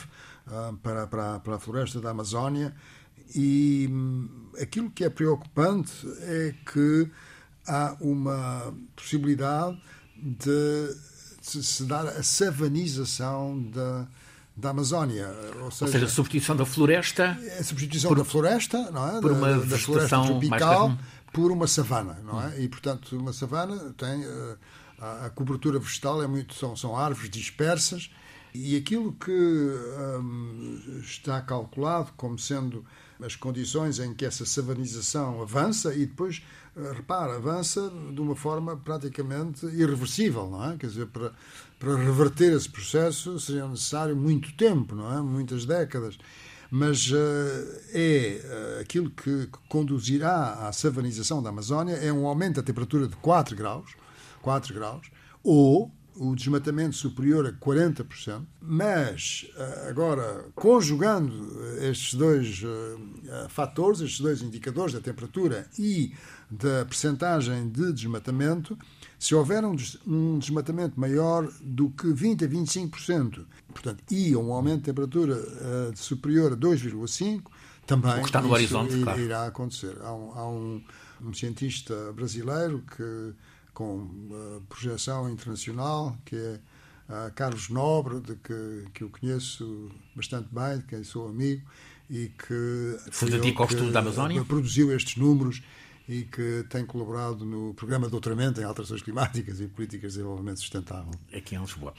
para, 0.81 1.07
para, 1.07 1.39
para 1.39 1.55
a 1.55 1.60
floresta 1.60 2.00
da 2.00 2.10
Amazónia. 2.12 2.74
E 3.36 3.88
hum, 3.89 4.50
aquilo 4.62 4.89
que 4.89 5.03
é 5.03 5.10
preocupante 5.10 5.91
é 6.21 6.53
que 6.71 7.10
há 7.67 7.95
uma 8.01 8.74
possibilidade 8.95 9.81
de 10.21 10.95
se 11.41 11.83
dar 11.83 12.05
a 12.07 12.24
savanização 12.24 13.62
da, 13.69 14.07
da 14.55 14.69
Amazónia. 14.69 15.27
Ou 15.62 15.71
seja, 15.71 15.86
ou 15.86 15.91
seja, 15.91 16.05
a 16.05 16.10
substituição 16.10 16.55
da 16.55 16.65
floresta. 16.65 17.38
A 17.60 17.63
substituição 17.63 18.10
por, 18.10 18.17
da 18.17 18.25
floresta, 18.25 18.91
não 18.91 19.17
é? 19.17 19.21
Por 19.21 19.31
uma 19.31 19.57
da, 19.57 19.65
da 19.65 19.77
floresta 19.77 20.21
tropical 20.24 20.98
por 21.31 21.51
uma 21.51 21.67
savana, 21.67 22.19
não 22.25 22.41
é? 22.41 22.62
E, 22.62 22.67
portanto, 22.67 23.17
uma 23.17 23.33
savana 23.33 23.93
tem. 23.98 24.25
Uh, 24.25 24.57
a, 25.00 25.25
a, 25.25 25.29
cobertura 25.29 25.79
vegetal 25.79 26.21
é 26.21 26.27
muito. 26.27 26.53
São, 26.53 26.75
são 26.75 26.95
árvores 26.95 27.29
dispersas 27.29 28.12
e 28.53 28.75
aquilo 28.75 29.13
que 29.13 29.31
um, 29.31 30.79
está 31.01 31.41
calculado 31.41 32.12
como 32.17 32.38
sendo 32.38 32.86
as 33.22 33.36
condições 33.36 34.00
em 34.00 34.13
que 34.13 34.25
essa 34.25 34.46
savanização 34.46 35.41
avança 35.41 35.93
e 35.93 36.05
depois, 36.05 36.41
eh, 36.75 36.91
repara, 36.96 37.36
avança 37.36 37.91
de 38.13 38.20
uma 38.20 38.36
forma 38.36 38.75
praticamente 38.75 39.65
irreversível, 39.67 40.50
não 40.50 40.72
é? 40.72 40.77
Quer 40.77 40.88
dizer, 40.88 41.05
para, 41.08 41.31
para 41.79 41.96
reverter 41.96 42.53
esse 42.53 42.67
processo 42.67 43.39
seria 43.39 43.67
necessário 43.67 44.15
muito 44.15 44.51
tempo, 44.53 44.96
não 44.96 45.13
é? 45.13 45.22
Muitas 45.22 45.65
décadas. 45.65 46.17
Mas 46.74 47.12
uh, 47.12 47.15
é 47.93 48.41
uh, 48.77 48.81
aquilo 48.81 49.10
que 49.10 49.50
conduzirá 49.67 50.67
à 50.67 50.72
savanização 50.72 51.43
da 51.43 51.50
Amazónia 51.50 51.96
é 51.96 52.12
um 52.13 52.25
aumento 52.25 52.55
da 52.55 52.63
temperatura 52.63 53.08
de 53.08 53.15
4 53.17 53.55
graus, 53.58 53.91
4 54.41 54.74
graus, 54.74 55.12
ou 55.43 55.91
o 56.15 56.35
desmatamento 56.35 56.95
superior 56.95 57.45
a 57.45 57.53
40%, 57.53 58.45
mas 58.61 59.49
eh, 59.55 59.87
agora, 59.89 60.45
conjugando 60.53 61.59
estes 61.79 62.13
dois 62.13 62.61
uh, 62.63 63.49
fatores, 63.49 64.01
estes 64.01 64.19
dois 64.19 64.41
indicadores 64.41 64.93
da 64.93 64.99
temperatura 64.99 65.67
e 65.79 66.13
da 66.49 66.85
percentagem 66.85 67.69
de 67.69 67.93
desmatamento, 67.93 68.77
se 69.17 69.33
houver 69.33 69.63
um, 69.63 70.37
desmatamento 70.37 70.99
maior 70.99 71.49
do 71.61 71.89
que 71.89 72.07
20% 72.07 72.43
a 72.43 72.47
25%, 72.47 73.45
portanto, 73.71 74.03
e 74.11 74.35
um 74.35 74.51
aumento 74.51 74.79
de 74.79 74.85
temperatura 74.85 75.35
uh, 75.35 75.95
superior 75.95 76.53
a 76.53 76.57
2,5%, 76.57 77.41
também 77.85 78.11
o 78.11 78.21
que 78.21 78.25
está 78.25 78.41
no 78.41 78.51
horizonte, 78.51 78.93
irá, 78.95 79.15
claro. 79.15 79.47
acontecer. 79.47 79.97
Há 80.01 80.13
um, 80.13 80.31
há 80.33 80.49
um, 80.49 80.83
um 81.21 81.33
cientista 81.33 82.13
brasileiro 82.13 82.83
que 82.95 83.33
com 83.73 83.97
uh, 84.03 84.61
projeção 84.67 85.29
internacional, 85.29 86.17
que 86.25 86.35
é 86.35 86.59
uh, 87.09 87.31
Carlos 87.33 87.69
Nobre, 87.69 88.19
de 88.19 88.35
que, 88.35 88.85
que 88.93 89.03
eu 89.03 89.09
conheço 89.09 89.89
bastante 90.15 90.49
bem, 90.51 90.79
de 90.79 90.83
quem 90.85 91.03
sou 91.03 91.29
amigo, 91.29 91.67
e 92.09 92.29
que 92.29 92.97
se 93.11 93.25
dedica 93.25 93.63
ao 93.63 93.69
estudo 93.69 93.91
da 93.91 93.99
Amazónia? 93.99 94.43
produziu 94.43 94.93
estes 94.93 95.15
números 95.15 95.61
e 96.07 96.23
que 96.23 96.65
tem 96.69 96.85
colaborado 96.85 97.45
no 97.45 97.73
programa 97.73 98.05
de 98.07 98.11
doutoramento 98.11 98.59
em 98.59 98.65
alterações 98.65 99.01
climáticas 99.01 99.61
e 99.61 99.67
políticas 99.67 100.11
de 100.11 100.17
desenvolvimento 100.17 100.59
sustentável. 100.59 101.11
Aqui 101.33 101.55
em 101.55 101.61
Lisboa. 101.61 101.93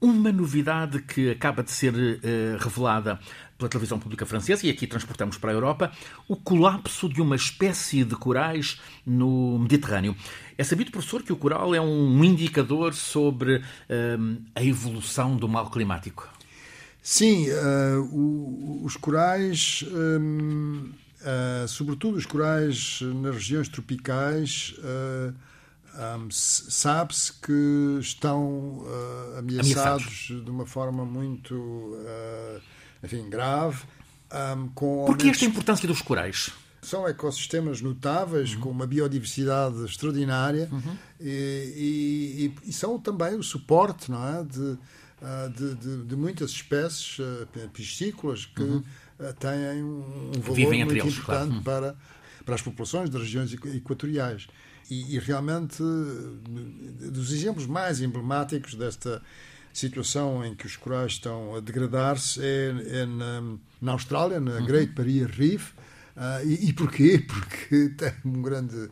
Uma 0.00 0.30
novidade 0.30 1.00
que 1.00 1.30
acaba 1.30 1.62
de 1.62 1.70
ser 1.70 1.94
uh, 1.94 2.62
revelada 2.62 3.18
pela 3.56 3.68
televisão 3.68 3.98
pública 3.98 4.26
francesa, 4.26 4.66
e 4.66 4.70
aqui 4.70 4.86
transportamos 4.86 5.38
para 5.38 5.50
a 5.50 5.54
Europa, 5.54 5.92
o 6.28 6.36
colapso 6.36 7.08
de 7.08 7.20
uma 7.20 7.36
espécie 7.36 8.04
de 8.04 8.16
corais 8.16 8.80
no 9.06 9.58
Mediterrâneo. 9.58 10.16
É 10.58 10.64
sabido, 10.64 10.90
professor, 10.90 11.22
que 11.22 11.32
o 11.32 11.36
coral 11.36 11.74
é 11.74 11.80
um 11.80 12.24
indicador 12.24 12.94
sobre 12.94 13.56
uh, 13.56 14.42
a 14.54 14.62
evolução 14.62 15.36
do 15.36 15.48
mal 15.48 15.70
climático. 15.70 16.28
Sim, 17.02 17.48
uh, 17.50 18.00
o, 18.12 18.82
os 18.84 18.96
corais, 18.96 19.84
um, 19.92 20.90
sobretudo 21.68 22.16
os 22.16 22.26
corais 22.26 23.00
nas 23.02 23.34
regiões 23.34 23.68
tropicais, 23.68 24.74
um, 25.94 26.28
Sabe-se 26.30 27.32
que 27.34 27.98
estão 28.00 28.42
uh, 28.78 29.38
ameaçados, 29.38 29.72
ameaçados, 29.72 30.44
de 30.44 30.50
uma 30.50 30.66
forma 30.66 31.04
muito 31.04 31.54
uh, 31.54 32.60
enfim, 33.04 33.28
grave. 33.28 33.82
Um, 34.32 34.68
com 34.68 35.04
Por 35.06 35.16
que 35.16 35.28
esta 35.28 35.44
importância 35.44 35.86
dos 35.86 36.02
corais? 36.02 36.50
São 36.82 37.06
ecossistemas 37.06 37.80
notáveis, 37.80 38.54
uhum. 38.54 38.60
com 38.60 38.70
uma 38.70 38.86
biodiversidade 38.86 39.84
extraordinária 39.84 40.68
uhum. 40.70 40.96
e, 41.20 42.52
e, 42.64 42.68
e, 42.68 42.72
são 42.72 42.98
também 42.98 43.36
o 43.36 43.42
suporte 43.42 44.10
não 44.10 44.26
é, 44.26 44.44
de, 44.44 44.78
ah, 45.22 45.50
de, 45.56 45.74
de, 45.76 46.02
de 46.04 46.16
muitas 46.16 46.50
espécies 46.50 47.18
piscícolas 47.72 48.44
que 48.44 48.62
uhum. 48.62 48.82
têm 49.38 49.82
um 49.82 50.32
valor 50.42 50.54
Vivem 50.54 50.84
muito 50.84 51.04
eles, 51.04 51.16
importante 51.16 51.62
claro. 51.62 51.62
para, 51.62 51.96
para 52.44 52.54
as 52.54 52.60
populações 52.60 53.08
das 53.08 53.22
regiões 53.22 53.52
equatoriais. 53.52 54.46
E, 54.90 55.16
e, 55.16 55.18
realmente, 55.18 55.82
dos 55.82 57.32
exemplos 57.32 57.66
mais 57.66 58.02
emblemáticos 58.02 58.74
desta 58.74 59.22
situação 59.78 60.44
em 60.44 60.54
que 60.54 60.66
os 60.66 60.76
corais 60.76 61.12
estão 61.12 61.54
a 61.54 61.60
degradar-se 61.60 62.40
é, 62.42 63.00
é 63.00 63.06
na, 63.06 63.56
na, 63.80 63.92
Austrália, 63.92 64.40
na 64.40 64.58
uhum. 64.58 64.66
Great 64.66 64.92
Barrier 64.92 65.28
Reef. 65.28 65.72
Uh, 66.16 66.46
e, 66.46 66.68
e 66.68 66.72
porquê? 66.72 67.18
Porque 67.26 67.88
tem 67.90 68.12
um 68.24 68.40
grande, 68.40 68.88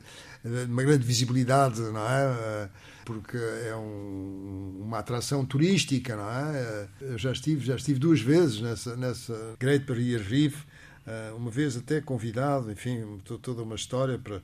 uma 0.68 0.82
grande 0.82 1.06
visibilidade, 1.06 1.80
não 1.80 2.08
é? 2.08 2.68
Porque 3.04 3.36
é 3.36 3.74
um, 3.76 4.80
uma 4.80 4.98
atração 4.98 5.44
turística, 5.44 6.16
não 6.16 6.28
é? 6.28 6.88
Eu 7.00 7.18
já 7.18 7.32
estive, 7.32 7.64
já 7.64 7.76
estive 7.76 7.98
duas 7.98 8.20
vezes 8.20 8.60
nessa, 8.60 8.96
nessa 8.96 9.54
Great 9.58 9.84
Barrier 9.84 10.20
Reef, 10.20 10.62
uh, 11.06 11.36
uma 11.36 11.50
vez 11.50 11.76
até 11.76 12.00
convidado, 12.00 12.70
enfim, 12.72 13.20
toda 13.40 13.62
uma 13.62 13.76
história 13.76 14.18
para 14.18 14.42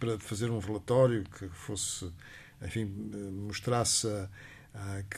para 0.00 0.18
fazer 0.18 0.50
um 0.50 0.58
relatório 0.58 1.24
que 1.38 1.46
fosse, 1.48 2.10
enfim, 2.62 2.90
mostrasse 3.46 4.08
ah, 4.08 4.28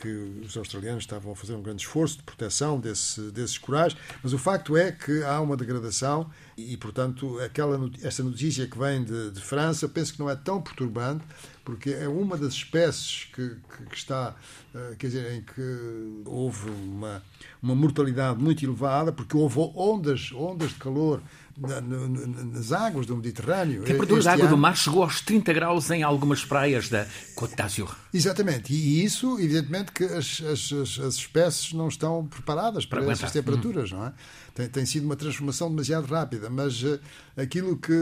que 0.00 0.08
os 0.08 0.56
australianos 0.56 1.04
estavam 1.04 1.32
a 1.32 1.36
fazer 1.36 1.54
um 1.54 1.62
grande 1.62 1.82
esforço 1.82 2.16
de 2.16 2.22
proteção 2.22 2.80
desse, 2.80 3.20
desses 3.30 3.58
corais, 3.58 3.96
mas 4.22 4.32
o 4.32 4.38
facto 4.38 4.76
é 4.76 4.90
que 4.90 5.22
há 5.22 5.40
uma 5.40 5.56
degradação 5.56 6.30
e, 6.56 6.76
portanto, 6.76 7.38
aquela, 7.40 7.90
essa 8.02 8.22
notícia 8.22 8.66
que 8.66 8.78
vem 8.78 9.04
de, 9.04 9.30
de 9.30 9.40
França, 9.40 9.88
penso 9.88 10.12
que 10.12 10.20
não 10.20 10.30
é 10.30 10.36
tão 10.36 10.60
perturbante, 10.60 11.24
porque 11.64 11.90
é 11.90 12.08
uma 12.08 12.36
das 12.36 12.54
espécies 12.54 13.28
que, 13.32 13.56
que, 13.88 13.96
está, 13.96 14.34
uh, 14.74 14.96
quer 14.96 15.06
dizer, 15.06 15.32
em 15.32 15.42
que 15.42 16.22
houve 16.26 16.70
uma, 16.70 17.22
uma 17.62 17.74
mortalidade 17.74 18.40
muito 18.40 18.64
elevada, 18.64 19.12
porque 19.12 19.36
houve 19.36 19.58
ondas, 19.74 20.32
ondas 20.32 20.70
de 20.70 20.76
calor 20.76 21.22
na, 21.56 21.80
nas 21.80 22.72
águas 22.72 23.06
do 23.06 23.16
Mediterrâneo. 23.16 23.82
A 23.82 23.86
temperatura 23.86 24.22
da 24.22 24.32
água 24.32 24.46
ano. 24.46 24.56
do 24.56 24.58
mar 24.58 24.76
chegou 24.76 25.02
aos 25.02 25.20
30 25.20 25.52
graus 25.52 25.90
em 25.90 26.02
algumas 26.02 26.44
praias 26.44 26.88
da 26.88 27.06
Côte 27.34 27.54
d'Azur. 27.54 27.94
Exatamente, 28.12 28.72
e 28.72 29.04
isso, 29.04 29.38
evidentemente, 29.38 29.92
que 29.92 30.04
as, 30.04 30.40
as, 30.40 30.72
as 30.98 31.14
espécies 31.14 31.72
não 31.72 31.88
estão 31.88 32.26
preparadas 32.26 32.86
para, 32.86 33.02
para 33.02 33.12
essas 33.12 33.32
temperaturas, 33.32 33.92
hum. 33.92 33.96
não 33.96 34.06
é? 34.06 34.12
Tem, 34.54 34.68
tem, 34.68 34.84
sido 34.84 35.04
uma 35.04 35.16
transformação 35.16 35.70
demasiado 35.70 36.06
rápida, 36.06 36.50
mas 36.50 36.82
uh, 36.82 37.00
aquilo 37.36 37.76
que, 37.76 37.92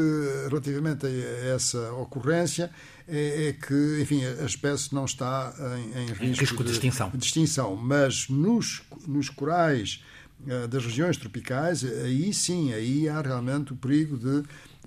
relativamente 0.48 1.06
a 1.06 1.54
essa 1.54 1.92
ocorrência, 1.92 2.70
é, 3.10 3.48
é, 3.48 3.52
que, 3.52 4.00
enfim, 4.00 4.24
a 4.24 4.44
espécie 4.44 4.94
não 4.94 5.04
está 5.04 5.52
em, 5.78 6.02
em 6.02 6.06
risco, 6.06 6.40
risco 6.40 6.56
de, 6.58 6.64
de, 6.64 6.70
extinção. 6.76 7.10
de 7.10 7.24
extinção. 7.24 7.76
Mas 7.76 8.28
nos, 8.28 8.82
nos 9.06 9.28
corais 9.28 10.02
uh, 10.46 10.68
das 10.68 10.84
regiões 10.84 11.16
tropicais, 11.16 11.84
aí 11.84 12.32
sim, 12.32 12.72
aí 12.72 13.08
há 13.08 13.20
realmente 13.20 13.72
o 13.72 13.76
perigo 13.76 14.16
de 14.16 14.44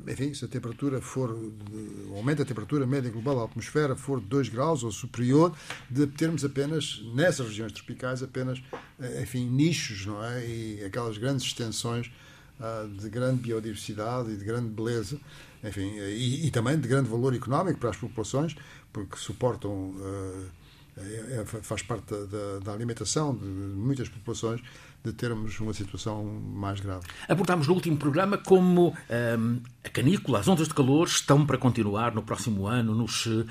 enfim, 0.07 0.33
se 0.33 0.43
a 0.43 0.47
temperatura 0.47 0.99
for, 0.99 1.29
o 1.31 2.15
aumento 2.15 2.39
da 2.39 2.45
temperatura 2.45 2.85
média 2.85 3.11
global 3.11 3.37
da 3.37 3.43
atmosfera 3.45 3.95
for 3.95 4.19
de 4.19 4.25
2 4.25 4.49
graus 4.49 4.83
ou 4.83 4.91
superior, 4.91 5.55
de 5.89 6.07
termos 6.07 6.43
apenas, 6.43 7.01
nessas 7.13 7.47
regiões 7.47 7.71
tropicais, 7.71 8.23
apenas, 8.23 8.61
eh, 8.99 9.21
enfim, 9.21 9.47
nichos, 9.47 10.05
não 10.05 10.23
é? 10.23 10.45
E 10.45 10.83
aquelas 10.83 11.17
grandes 11.17 11.45
extensões 11.45 12.11
uh, 12.59 12.87
de 12.89 13.07
grande 13.07 13.41
biodiversidade 13.41 14.31
e 14.31 14.35
de 14.35 14.43
grande 14.43 14.69
beleza, 14.69 15.19
enfim, 15.63 15.93
e, 15.97 16.47
e, 16.47 16.51
também 16.51 16.77
de 16.79 16.87
grande 16.87 17.09
valor 17.09 17.33
económico 17.33 17.79
para 17.79 17.89
as 17.89 17.97
populações, 17.97 18.55
porque 18.91 19.15
suportam. 19.17 19.71
Uh, 19.71 20.63
é, 20.95 21.43
faz 21.63 21.81
parte 21.81 22.13
da, 22.13 22.59
da, 22.63 22.71
alimentação 22.71 23.35
de 23.35 23.45
muitas 23.45 24.07
populações 24.09 24.61
de 25.03 25.11
termos 25.11 25.59
uma 25.59 25.73
situação 25.73 26.23
mais 26.23 26.79
grave. 26.79 27.07
Abordámos 27.27 27.67
no 27.67 27.73
último 27.73 27.97
programa 27.97 28.37
como 28.37 28.95
hum, 29.39 29.59
a 29.83 29.89
canícula, 29.89 30.39
as 30.39 30.47
ondas 30.47 30.67
de 30.67 30.73
calor 30.73 31.07
estão 31.07 31.45
para 31.47 31.57
continuar 31.57 32.13
no 32.13 32.21
próximo 32.21 32.67
ano, 32.67 32.93
nos, 32.93 33.25
uh, 33.25 33.43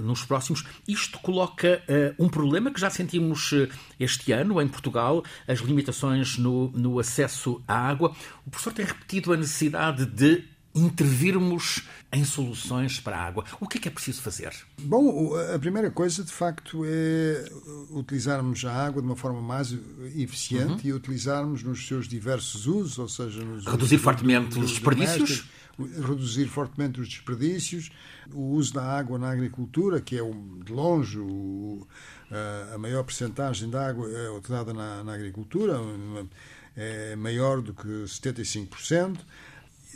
nos 0.00 0.24
próximos. 0.24 0.62
Isto 0.86 1.18
coloca 1.20 1.82
uh, 1.88 2.22
um 2.22 2.28
problema 2.28 2.70
que 2.70 2.78
já 2.78 2.90
sentimos 2.90 3.50
este 3.98 4.32
ano 4.32 4.60
em 4.60 4.68
Portugal, 4.68 5.24
as 5.48 5.60
limitações 5.60 6.36
no, 6.36 6.70
no 6.72 6.98
acesso 6.98 7.62
à 7.66 7.88
água. 7.88 8.14
O 8.46 8.50
professor 8.50 8.74
tem 8.74 8.84
repetido 8.84 9.32
a 9.32 9.36
necessidade 9.38 10.04
de 10.04 10.44
intervirmos 10.74 11.82
em 12.12 12.24
soluções 12.24 12.98
para 13.00 13.16
a 13.16 13.24
água. 13.24 13.44
O 13.60 13.68
que 13.68 13.78
é 13.78 13.80
que 13.80 13.88
é 13.88 13.90
preciso 13.90 14.22
fazer? 14.22 14.52
Bom, 14.80 15.34
a 15.54 15.58
primeira 15.58 15.90
coisa, 15.90 16.22
de 16.24 16.32
facto, 16.32 16.82
é 16.84 17.44
utilizarmos 17.90 18.64
a 18.64 18.72
água 18.72 19.00
de 19.00 19.06
uma 19.06 19.16
forma 19.16 19.40
mais 19.40 19.76
eficiente 20.16 20.84
uhum. 20.84 20.90
e 20.90 20.92
utilizarmos 20.92 21.62
nos 21.62 21.86
seus 21.86 22.08
diversos 22.08 22.66
usos, 22.66 22.98
ou 22.98 23.08
seja, 23.08 23.40
reduzir 23.66 23.98
fortemente 23.98 24.58
os 24.58 24.70
desperdícios. 24.70 25.44
Reduzir 25.76 26.46
fortemente 26.46 27.00
os 27.00 27.08
desperdícios, 27.08 27.90
o 28.32 28.52
uso 28.52 28.74
da 28.74 28.84
água 28.84 29.18
na 29.18 29.28
agricultura, 29.28 30.00
que 30.00 30.16
é 30.16 30.22
de 30.64 30.72
longe 30.72 31.18
a 32.72 32.78
maior 32.78 33.02
percentagem 33.04 33.68
da 33.68 33.88
água 33.88 34.08
é 34.08 34.30
utilizada 34.30 34.72
na, 34.72 35.04
na 35.04 35.14
agricultura, 35.14 35.78
é 36.76 37.14
maior 37.16 37.60
do 37.60 37.72
que 37.74 37.86
75%. 37.86 39.18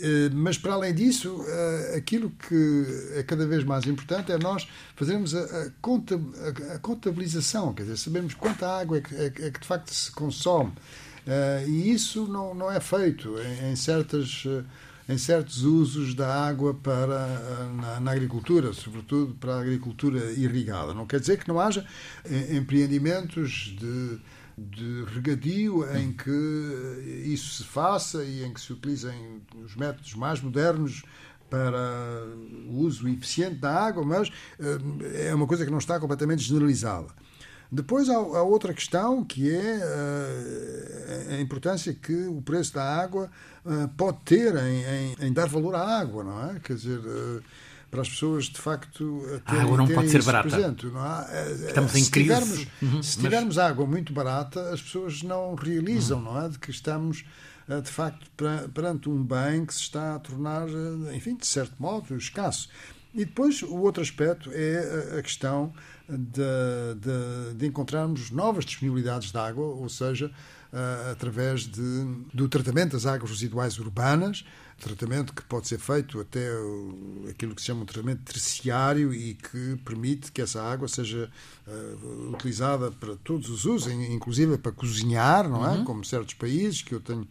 Eh, 0.00 0.30
mas, 0.32 0.56
para 0.56 0.74
além 0.74 0.94
disso, 0.94 1.44
eh, 1.46 1.96
aquilo 1.96 2.30
que 2.30 2.84
é 3.16 3.22
cada 3.22 3.46
vez 3.46 3.64
mais 3.64 3.84
importante 3.86 4.30
é 4.30 4.38
nós 4.38 4.68
fazermos 4.94 5.34
a 5.34 6.78
contabilização, 6.80 7.74
quer 7.74 7.82
dizer, 7.82 7.96
sabermos 7.96 8.34
quanta 8.34 8.68
água 8.68 8.98
é 8.98 9.00
que, 9.00 9.14
é 9.14 9.26
é 9.26 9.50
de 9.50 9.66
facto 9.66 9.92
se 9.92 10.10
consome. 10.12 10.72
Eh, 11.26 11.64
e 11.68 11.92
isso 11.92 12.26
não 12.26 12.70
é 12.70 12.80
feito 12.80 13.34
em, 13.62 13.74
certas 13.76 14.44
em 15.08 15.16
certos 15.16 15.62
usos 15.62 16.14
da 16.14 16.46
água 16.46 16.74
para 16.74 17.68
na, 17.74 18.00
na, 18.00 18.12
agricultura, 18.12 18.72
sobretudo 18.74 19.34
para 19.34 19.54
a 19.56 19.60
agricultura 19.60 20.32
irrigada. 20.32 20.92
Não 20.94 21.06
quer 21.06 21.18
dizer 21.18 21.38
que 21.38 21.48
não 21.48 21.58
haja 21.58 21.84
empreendimentos 22.50 23.74
de 23.78 24.18
de 24.70 25.04
regadio 25.14 25.84
em 25.96 26.12
que 26.12 26.30
isso 27.26 27.54
se 27.54 27.64
faça 27.64 28.24
e 28.24 28.44
em 28.44 28.52
que 28.52 28.60
se 28.60 28.72
utilizem 28.72 29.42
os 29.64 29.76
métodos 29.76 30.14
mais 30.14 30.40
modernos 30.40 31.02
para 31.48 32.24
o 32.68 32.80
uso 32.80 33.08
eficiente 33.08 33.56
da 33.56 33.72
água, 33.72 34.04
mas 34.04 34.30
eh, 34.60 35.28
é 35.28 35.34
uma 35.34 35.46
coisa 35.46 35.64
que 35.64 35.70
não 35.70 35.78
está 35.78 35.98
completamente 35.98 36.42
generalizada. 36.42 37.08
Depois 37.70 38.08
há, 38.08 38.18
outra 38.18 38.72
questão 38.72 39.24
que 39.24 39.50
é 39.50 39.80
eh, 39.82 41.36
a 41.36 41.40
importância 41.40 41.92
que 41.94 42.26
o 42.26 42.40
preço 42.42 42.74
da 42.74 42.84
água 42.84 43.30
eh, 43.64 43.88
pode 43.96 44.18
ter 44.24 44.54
em, 44.56 44.84
em, 44.84 45.26
em 45.28 45.32
dar 45.32 45.46
valor 45.46 45.74
à 45.74 45.98
água, 45.98 46.24
não 46.24 46.50
é? 46.50 46.60
Quer 46.60 46.76
dizer, 46.76 47.00
para 47.90 48.02
as 48.02 48.08
pessoas 48.08 48.44
de 48.44 48.58
facto 48.60 49.22
terem, 49.46 49.60
a 49.60 49.64
água 49.64 49.76
não 49.78 49.88
pode 49.88 50.10
ser 50.10 50.22
barata. 50.22 50.48
Presente, 50.48 50.86
não 50.86 51.00
há? 51.00 51.26
Estamos 51.66 51.94
em 51.94 52.04
se 52.04 52.10
crise. 52.10 52.28
Tivermos, 52.28 52.66
uhum, 52.82 53.02
se 53.02 53.18
tivermos 53.18 53.56
mas... 53.56 53.64
água 53.64 53.86
muito 53.86 54.12
barata, 54.12 54.70
as 54.70 54.82
pessoas 54.82 55.22
não 55.22 55.54
realizam, 55.54 56.18
uhum. 56.18 56.24
não 56.24 56.44
é, 56.44 56.48
de 56.48 56.58
que 56.58 56.70
estamos 56.70 57.24
eh, 57.68 57.80
de 57.80 57.90
facto 57.90 58.30
perante 58.72 59.08
um 59.08 59.22
bem 59.22 59.64
que 59.64 59.74
se 59.74 59.80
está 59.80 60.16
a 60.16 60.18
tornar, 60.18 60.68
eh, 60.68 61.16
enfim, 61.16 61.36
de 61.36 61.46
certo 61.46 61.74
modo, 61.78 62.16
escasso. 62.16 62.68
E 63.14 63.24
depois 63.24 63.62
o 63.62 63.76
outro 63.78 64.02
aspecto 64.02 64.50
é 64.52 65.18
a 65.18 65.22
questão 65.22 65.72
de, 66.08 66.42
de, 67.00 67.54
de 67.54 67.66
encontrarmos 67.66 68.30
novas 68.30 68.64
disponibilidades 68.64 69.32
de 69.32 69.38
água, 69.38 69.64
ou 69.64 69.88
seja, 69.88 70.30
através 71.10 71.62
de, 71.62 72.04
do 72.34 72.48
tratamento 72.48 72.92
das 72.92 73.06
águas 73.06 73.30
residuais 73.30 73.78
urbanas, 73.78 74.44
tratamento 74.78 75.32
que 75.32 75.42
pode 75.42 75.66
ser 75.66 75.78
feito 75.78 76.20
até 76.20 76.48
aquilo 77.28 77.54
que 77.54 77.60
se 77.60 77.66
chama 77.66 77.82
um 77.82 77.84
tratamento 77.84 78.22
terciário 78.22 79.12
e 79.12 79.34
que 79.34 79.76
permite 79.84 80.30
que 80.30 80.40
essa 80.40 80.62
água 80.62 80.88
seja 80.88 81.30
uh, 81.66 82.30
utilizada 82.32 82.90
para 82.90 83.16
todos 83.16 83.50
os 83.50 83.64
usos, 83.64 83.92
inclusive 83.92 84.56
para 84.56 84.72
cozinhar, 84.72 85.48
não 85.48 85.66
é? 85.66 85.78
Uhum. 85.78 85.84
Como 85.84 86.04
certos 86.04 86.34
países 86.34 86.82
que 86.82 86.94
eu 86.94 87.00
tenho 87.00 87.26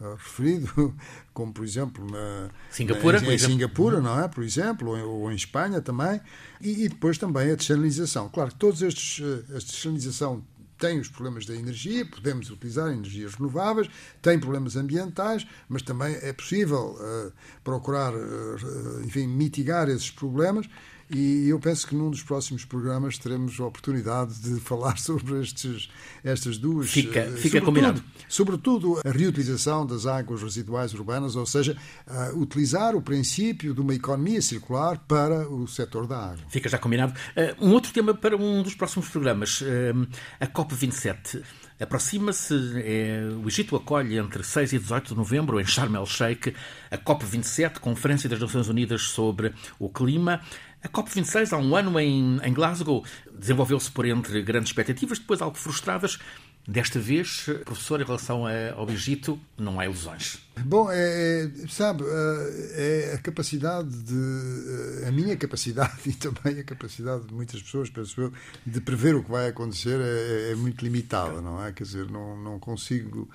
uh, 0.00 0.14
referido, 0.14 0.94
como 1.34 1.52
por 1.52 1.64
exemplo 1.64 2.08
na 2.08 2.50
Singapura, 2.70 3.20
na, 3.20 3.26
em, 3.26 3.34
em 3.34 3.38
Singapura, 3.38 4.00
não 4.00 4.20
é? 4.20 4.28
Por 4.28 4.44
exemplo, 4.44 4.90
ou, 4.90 5.22
ou 5.22 5.32
em 5.32 5.34
Espanha 5.34 5.80
também, 5.80 6.20
e, 6.60 6.84
e, 6.84 6.88
depois 6.88 7.18
também 7.18 7.50
a 7.50 7.56
desalinização. 7.56 8.28
Claro 8.28 8.50
que 8.50 8.56
todos 8.56 8.82
estes 8.82 9.20
a 9.50 9.58
desalinização 9.58 10.44
tem 10.78 10.98
os 10.98 11.08
problemas 11.08 11.46
da 11.46 11.54
energia, 11.54 12.04
podemos 12.04 12.50
utilizar 12.50 12.90
energias 12.90 13.34
renováveis, 13.34 13.88
tem 14.20 14.38
problemas 14.38 14.76
ambientais, 14.76 15.46
mas 15.68 15.82
também 15.82 16.16
é 16.20 16.32
possível 16.32 16.96
uh, 16.98 17.32
procurar, 17.62 18.14
uh, 18.14 19.02
enfim, 19.04 19.26
mitigar 19.26 19.88
esses 19.88 20.10
problemas 20.10 20.68
e 21.14 21.48
eu 21.48 21.58
penso 21.58 21.86
que 21.86 21.94
num 21.94 22.10
dos 22.10 22.22
próximos 22.22 22.64
programas 22.64 23.18
teremos 23.18 23.58
a 23.60 23.66
oportunidade 23.66 24.34
de 24.40 24.58
falar 24.60 24.98
sobre 24.98 25.40
estes, 25.40 25.88
estas 26.22 26.58
duas. 26.58 26.90
Fica, 26.90 27.20
eh, 27.20 27.30
fica 27.36 27.60
combinado. 27.60 28.02
Sobretudo 28.28 29.00
a 29.04 29.10
reutilização 29.10 29.86
das 29.86 30.06
águas 30.06 30.42
residuais 30.42 30.92
urbanas, 30.94 31.36
ou 31.36 31.46
seja, 31.46 31.76
uh, 32.06 32.38
utilizar 32.38 32.94
o 32.94 33.02
princípio 33.02 33.74
de 33.74 33.80
uma 33.80 33.94
economia 33.94 34.42
circular 34.42 34.98
para 34.98 35.48
o 35.48 35.66
setor 35.66 36.06
da 36.06 36.30
água. 36.30 36.44
Fica 36.48 36.68
já 36.68 36.78
combinado. 36.78 37.12
Uh, 37.36 37.66
um 37.66 37.72
outro 37.72 37.92
tema 37.92 38.14
para 38.14 38.36
um 38.36 38.62
dos 38.62 38.74
próximos 38.74 39.08
programas, 39.08 39.62
a 40.40 40.46
COP27. 40.46 41.42
Aproxima-se, 41.78 42.54
é, 42.84 43.20
o 43.42 43.48
Egito 43.48 43.74
acolhe 43.74 44.16
entre 44.16 44.44
6 44.44 44.74
e 44.74 44.78
18 44.78 45.08
de 45.08 45.16
novembro, 45.16 45.60
em 45.60 45.66
Sharm 45.66 45.96
el-Sheikh, 45.96 46.54
a 46.88 46.96
COP27, 46.96 47.80
Conferência 47.80 48.28
das 48.28 48.38
Nações 48.38 48.68
Unidas 48.68 49.02
sobre 49.02 49.52
o 49.78 49.88
Clima. 49.88 50.40
A 50.84 50.88
COP26, 50.88 51.54
há 51.54 51.56
um 51.56 51.74
ano 51.74 51.98
em, 51.98 52.38
em 52.44 52.52
Glasgow, 52.52 53.02
desenvolveu-se 53.32 53.90
por 53.90 54.04
entre 54.04 54.42
grandes 54.42 54.68
expectativas, 54.68 55.18
depois 55.18 55.40
algo 55.40 55.56
frustradas. 55.56 56.18
Desta 56.68 57.00
vez, 57.00 57.46
professor, 57.64 58.02
em 58.02 58.04
relação 58.04 58.44
ao 58.76 58.90
Egito, 58.90 59.40
não 59.56 59.80
há 59.80 59.86
ilusões. 59.86 60.43
Bom, 60.62 60.90
é, 60.90 61.44
é, 61.44 61.50
sabe, 61.68 62.04
é, 62.06 63.10
é 63.10 63.14
a 63.14 63.18
capacidade 63.18 63.90
de. 64.02 65.04
a 65.06 65.10
minha 65.10 65.36
capacidade 65.36 65.92
e 66.06 66.12
também 66.12 66.60
a 66.60 66.64
capacidade 66.64 67.26
de 67.26 67.34
muitas 67.34 67.60
pessoas, 67.60 67.90
penso 67.90 68.20
eu, 68.20 68.32
de 68.64 68.80
prever 68.80 69.16
o 69.16 69.24
que 69.24 69.30
vai 69.30 69.48
acontecer 69.48 70.00
é, 70.00 70.52
é 70.52 70.54
muito 70.54 70.82
limitada, 70.84 71.40
não 71.40 71.64
é? 71.64 71.72
Quer 71.72 71.82
dizer, 71.82 72.10
não, 72.10 72.36
não 72.36 72.58
consigo. 72.58 73.28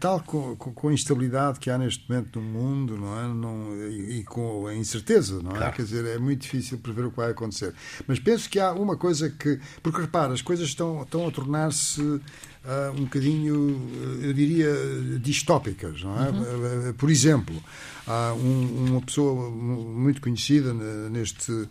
Tal 0.00 0.20
com, 0.20 0.56
com, 0.56 0.88
a 0.88 0.92
instabilidade 0.92 1.60
que 1.60 1.70
há 1.70 1.78
neste 1.78 2.08
momento 2.08 2.40
no 2.40 2.46
mundo, 2.46 2.96
não 2.96 3.18
é? 3.18 3.28
Não, 3.28 3.76
e, 3.76 4.18
e 4.18 4.24
com 4.24 4.66
a 4.66 4.74
incerteza, 4.74 5.40
não 5.40 5.52
é? 5.52 5.58
Claro. 5.58 5.76
Quer 5.76 5.82
dizer, 5.82 6.04
é 6.06 6.18
muito 6.18 6.40
difícil 6.40 6.78
prever 6.78 7.04
o 7.04 7.10
que 7.10 7.16
vai 7.16 7.30
acontecer. 7.30 7.72
Mas 8.06 8.18
penso 8.18 8.50
que 8.50 8.58
há 8.58 8.72
uma 8.72 8.96
coisa 8.96 9.30
que. 9.30 9.60
Porque 9.82 10.00
repara, 10.00 10.32
as 10.32 10.42
coisas 10.42 10.68
estão, 10.68 11.02
estão 11.02 11.28
a 11.28 11.30
tornar-se 11.30 12.20
uh, 12.68 12.90
um 12.96 13.04
bocadinho, 13.04 13.80
eu 14.22 14.32
diria, 14.32 14.72
distópicas. 15.20 16.02
Não 16.02 16.24
é? 16.24 16.30
Uhum. 16.30 16.47
Por 16.96 17.10
exemplo, 17.10 17.62
há 18.06 18.32
um, 18.34 18.86
uma 18.88 19.02
pessoa 19.02 19.50
muito 19.50 20.20
conhecida 20.20 20.72
neste, 21.10 21.68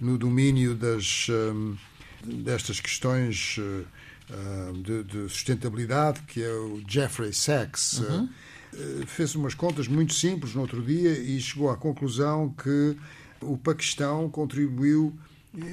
no 0.00 0.18
domínio 0.18 0.74
das, 0.74 1.28
um, 1.28 1.76
destas 2.24 2.80
questões 2.80 3.58
uh, 3.58 4.72
de, 4.82 5.04
de, 5.04 5.28
sustentabilidade, 5.28 6.22
que 6.22 6.42
é 6.42 6.52
o 6.52 6.82
Jeffrey 6.86 7.32
Sachs. 7.32 8.00
Uhum. 8.00 8.28
Uh, 8.72 9.06
fez 9.06 9.34
umas 9.34 9.54
contas 9.54 9.86
muito 9.86 10.14
simples 10.14 10.54
no 10.54 10.62
outro 10.62 10.82
dia 10.82 11.10
e 11.18 11.40
chegou 11.40 11.70
à 11.70 11.76
conclusão 11.76 12.50
que 12.50 12.96
o 13.40 13.56
Paquistão 13.56 14.28
contribuiu 14.30 15.14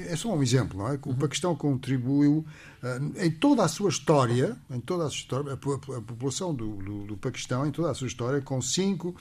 é 0.08 0.15
só 0.15 0.34
um 0.34 0.44
exemplo, 0.44 0.78
não 0.78 0.88
é? 0.88 1.00
O. 1.06 1.15
Paquistão 1.15 1.56
contribuiu 1.56 2.46
uh, 2.84 3.24
em 3.24 3.32
toda 3.32 3.63
a 3.63 3.67
sua 3.67 3.89
história, 3.89 4.58
em 4.70 4.80
toda 4.80 5.06
a 5.06 5.10
sua 5.10 5.17
história, 5.17 5.54
a, 5.54 5.58
população 5.58 6.54
do, 6.54 6.78
do, 6.78 7.04
do, 7.06 7.17
Paquistão, 7.17 7.65
em 7.65 7.72
toda 7.72 7.89
a 7.91 7.94
sua 7.94 8.08
história, 8.08 8.41
com 8.41 8.62
5 8.62 9.10
uh, 9.10 9.15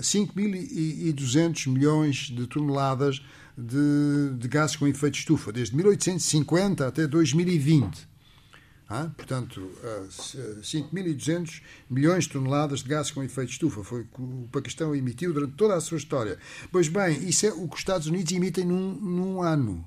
5.200 0.00 1.68
milhões 1.68 2.16
de 2.16 2.46
toneladas 2.46 3.22
de, 3.56 4.36
de 4.36 4.48
gases 4.48 4.76
com 4.76 4.86
efeito 4.86 5.14
de 5.14 5.20
estufa, 5.20 5.52
desde 5.52 5.76
1850 5.76 6.86
até 6.86 7.06
2020. 7.06 8.13
Portanto, 9.16 9.60
uh, 9.60 10.60
5.200 10.60 11.62
milhões 11.88 12.24
de 12.24 12.30
toneladas 12.30 12.82
de 12.82 12.88
gases 12.88 13.10
com 13.10 13.22
efeito 13.22 13.48
de 13.48 13.54
estufa 13.54 13.82
foi 13.82 14.02
o 14.02 14.04
que 14.04 14.20
o 14.20 14.48
Paquistão 14.52 14.94
emitiu 14.94 15.32
durante 15.32 15.54
toda 15.54 15.74
a 15.74 15.80
sua 15.80 15.98
história. 15.98 16.38
Pois 16.70 16.88
bem, 16.88 17.26
isso 17.28 17.46
é 17.46 17.52
o 17.52 17.66
que 17.68 17.74
os 17.74 17.80
Estados 17.80 18.06
Unidos 18.06 18.32
emitem 18.32 18.64
num, 18.64 18.94
num 18.94 19.42
ano. 19.42 19.84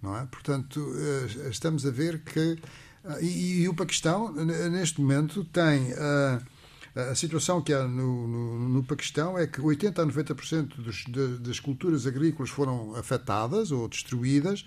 Não 0.00 0.16
é? 0.16 0.26
Portanto, 0.26 0.80
uh, 0.80 1.48
estamos 1.50 1.84
a 1.84 1.90
ver 1.90 2.20
que. 2.20 2.58
E, 3.20 3.62
e, 3.62 3.68
o 3.68 3.74
Paquistão, 3.74 4.32
neste 4.32 5.00
momento, 5.00 5.44
tem. 5.44 5.94
a 6.94 7.14
situação 7.14 7.62
que 7.62 7.72
há 7.72 7.84
no, 7.84 8.28
no, 8.28 8.68
no, 8.68 8.84
Paquistão 8.84 9.38
é 9.38 9.46
que 9.46 9.60
80 9.60 10.02
a 10.02 10.06
90% 10.06 10.82
dos, 10.82 11.04
de, 11.06 11.38
das 11.38 11.58
culturas 11.58 12.06
agrícolas 12.06 12.50
foram 12.50 12.94
afetadas 12.96 13.70
ou 13.70 13.88
destruídas 13.88 14.64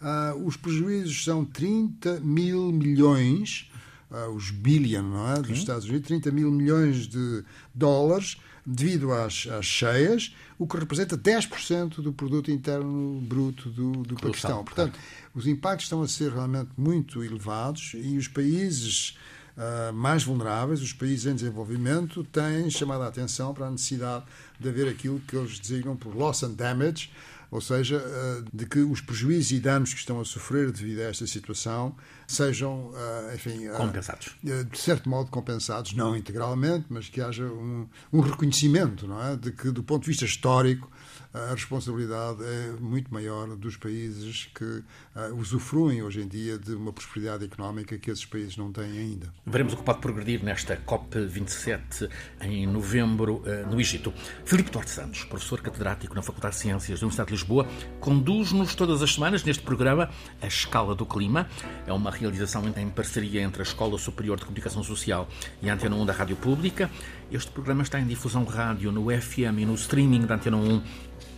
Uh, 0.00 0.46
os 0.46 0.56
prejuízos 0.56 1.24
são 1.24 1.44
30 1.44 2.20
mil 2.20 2.70
milhões 2.70 3.68
uh, 4.10 4.30
os 4.30 4.50
billion 4.50 5.02
não 5.02 5.32
é? 5.32 5.36
dos 5.36 5.48
Sim. 5.48 5.52
Estados 5.54 5.84
Unidos, 5.84 6.06
30 6.06 6.30
mil 6.30 6.50
milhões 6.50 7.06
de 7.06 7.44
dólares 7.74 8.36
devido 8.64 9.12
às, 9.12 9.46
às 9.46 9.64
cheias, 9.64 10.34
o 10.58 10.66
que 10.66 10.76
representa 10.76 11.16
10% 11.16 12.02
do 12.02 12.12
produto 12.12 12.50
interno 12.50 13.18
bruto 13.22 13.70
do, 13.70 13.92
do 14.02 14.14
Paquistão. 14.16 14.62
Portanto, 14.62 14.98
os 15.34 15.46
impactos 15.46 15.86
estão 15.86 16.02
a 16.02 16.08
ser 16.08 16.32
realmente 16.32 16.68
muito 16.76 17.24
elevados 17.24 17.92
e 17.94 18.18
os 18.18 18.28
países 18.28 19.16
uh, 19.56 19.92
mais 19.94 20.22
vulneráveis, 20.22 20.82
os 20.82 20.92
países 20.92 21.24
em 21.24 21.34
desenvolvimento, 21.34 22.22
têm 22.24 22.68
chamado 22.68 23.04
a 23.04 23.06
atenção 23.06 23.54
para 23.54 23.68
a 23.68 23.70
necessidade 23.70 24.26
de 24.60 24.68
haver 24.68 24.86
aquilo 24.86 25.18
que 25.20 25.34
eles 25.34 25.58
designam 25.58 25.96
por 25.96 26.14
loss 26.14 26.42
and 26.42 26.52
damage, 26.52 27.10
ou 27.50 27.60
seja, 27.60 27.98
uh, 27.98 28.56
de 28.56 28.66
que 28.66 28.80
os 28.80 29.00
prejuízos 29.00 29.52
e 29.52 29.60
danos 29.60 29.92
que 29.92 30.00
estão 30.00 30.20
a 30.20 30.24
sofrer 30.24 30.70
devido 30.70 31.00
a 31.00 31.04
esta 31.04 31.26
situação 31.26 31.94
sejam, 32.28 32.90
uh, 32.90 33.34
enfim, 33.34 33.68
compensados. 33.76 34.36
de 34.42 34.78
certo 34.78 35.08
modo 35.08 35.30
compensados, 35.30 35.94
não 35.94 36.14
integralmente, 36.14 36.84
mas 36.88 37.08
que 37.08 37.20
haja 37.20 37.44
um, 37.44 37.88
um 38.12 38.20
reconhecimento, 38.20 39.08
não 39.08 39.20
é, 39.20 39.34
de 39.34 39.50
que 39.50 39.70
do 39.70 39.82
ponto 39.82 40.02
de 40.02 40.08
vista 40.08 40.24
histórico 40.24 40.90
a 41.32 41.50
responsabilidade 41.50 42.42
é 42.42 42.72
muito 42.80 43.12
maior 43.12 43.54
dos 43.56 43.76
países 43.76 44.48
que 44.54 44.64
uh, 44.64 45.34
usufruem 45.36 46.02
hoje 46.02 46.22
em 46.22 46.28
dia 46.28 46.58
de 46.58 46.72
uma 46.72 46.92
prosperidade 46.92 47.44
económica 47.44 47.98
que 47.98 48.10
esses 48.10 48.24
países 48.24 48.56
não 48.56 48.72
têm 48.72 48.90
ainda. 48.98 49.32
Veremos 49.44 49.74
o 49.74 49.76
que 49.76 49.82
pode 49.82 50.00
progredir 50.00 50.42
nesta 50.42 50.76
COP27 50.76 52.08
em 52.40 52.66
novembro 52.66 53.42
uh, 53.42 53.70
no 53.70 53.78
Egito. 53.78 54.12
Filipe 54.44 54.70
Duarte 54.70 54.90
Santos, 54.90 55.24
professor 55.24 55.60
catedrático 55.60 56.14
na 56.14 56.22
Faculdade 56.22 56.56
de 56.56 56.62
Ciências 56.62 57.00
da 57.00 57.06
Universidade 57.06 57.28
de 57.28 57.34
Lisboa, 57.34 57.68
conduz-nos 58.00 58.74
todas 58.74 59.02
as 59.02 59.12
semanas 59.12 59.44
neste 59.44 59.62
programa 59.62 60.10
A 60.40 60.46
Escala 60.46 60.94
do 60.94 61.04
Clima. 61.04 61.48
É 61.86 61.92
uma 61.92 62.10
realização 62.18 62.64
em 62.76 62.88
parceria 62.90 63.42
entre 63.42 63.62
a 63.62 63.64
Escola 63.64 63.98
Superior 63.98 64.36
de 64.36 64.44
Comunicação 64.44 64.82
Social 64.82 65.28
e 65.62 65.70
a 65.70 65.74
Antena 65.74 65.94
1 65.96 66.06
da 66.06 66.12
Rádio 66.12 66.36
Pública. 66.36 66.90
Este 67.30 67.50
programa 67.50 67.82
está 67.82 68.00
em 68.00 68.06
difusão 68.06 68.44
rádio 68.44 68.90
no 68.90 69.06
FM 69.10 69.58
e 69.58 69.66
no 69.66 69.74
streaming 69.74 70.26
da 70.26 70.34
Antena 70.34 70.56
1 70.56 70.82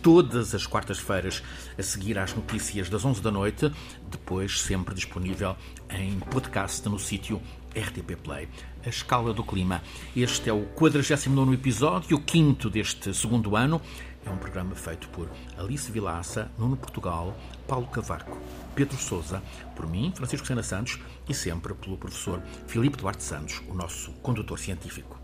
todas 0.01 0.55
as 0.55 0.65
quartas-feiras, 0.65 1.43
a 1.77 1.83
seguir 1.83 2.17
às 2.17 2.33
notícias 2.33 2.89
das 2.89 3.05
11 3.05 3.21
da 3.21 3.29
noite, 3.29 3.71
depois 4.09 4.61
sempre 4.61 4.95
disponível 4.95 5.55
em 5.89 6.17
podcast 6.19 6.89
no 6.89 6.97
sítio 6.97 7.39
RTP 7.75 8.15
Play. 8.21 8.47
A 8.83 8.89
escala 8.89 9.33
do 9.33 9.43
clima. 9.43 9.81
Este 10.15 10.49
é 10.49 10.53
o 10.53 10.63
49 10.63 11.53
episódio, 11.53 12.17
o 12.17 12.21
quinto 12.21 12.69
deste 12.69 13.13
segundo 13.13 13.55
ano. 13.55 13.79
É 14.25 14.29
um 14.29 14.37
programa 14.37 14.75
feito 14.75 15.09
por 15.09 15.29
Alice 15.57 15.91
Vilaça, 15.91 16.51
Nuno 16.57 16.77
Portugal, 16.77 17.35
Paulo 17.67 17.87
Cavaco, 17.87 18.37
Pedro 18.75 18.97
Souza, 18.97 19.41
por 19.75 19.87
mim, 19.87 20.13
Francisco 20.15 20.45
Sena 20.45 20.63
Santos 20.63 20.99
e 21.27 21.33
sempre 21.33 21.73
pelo 21.73 21.97
professor 21.97 22.41
Filipe 22.67 22.97
Duarte 22.97 23.23
Santos, 23.23 23.61
o 23.67 23.73
nosso 23.73 24.11
condutor 24.21 24.59
científico. 24.59 25.19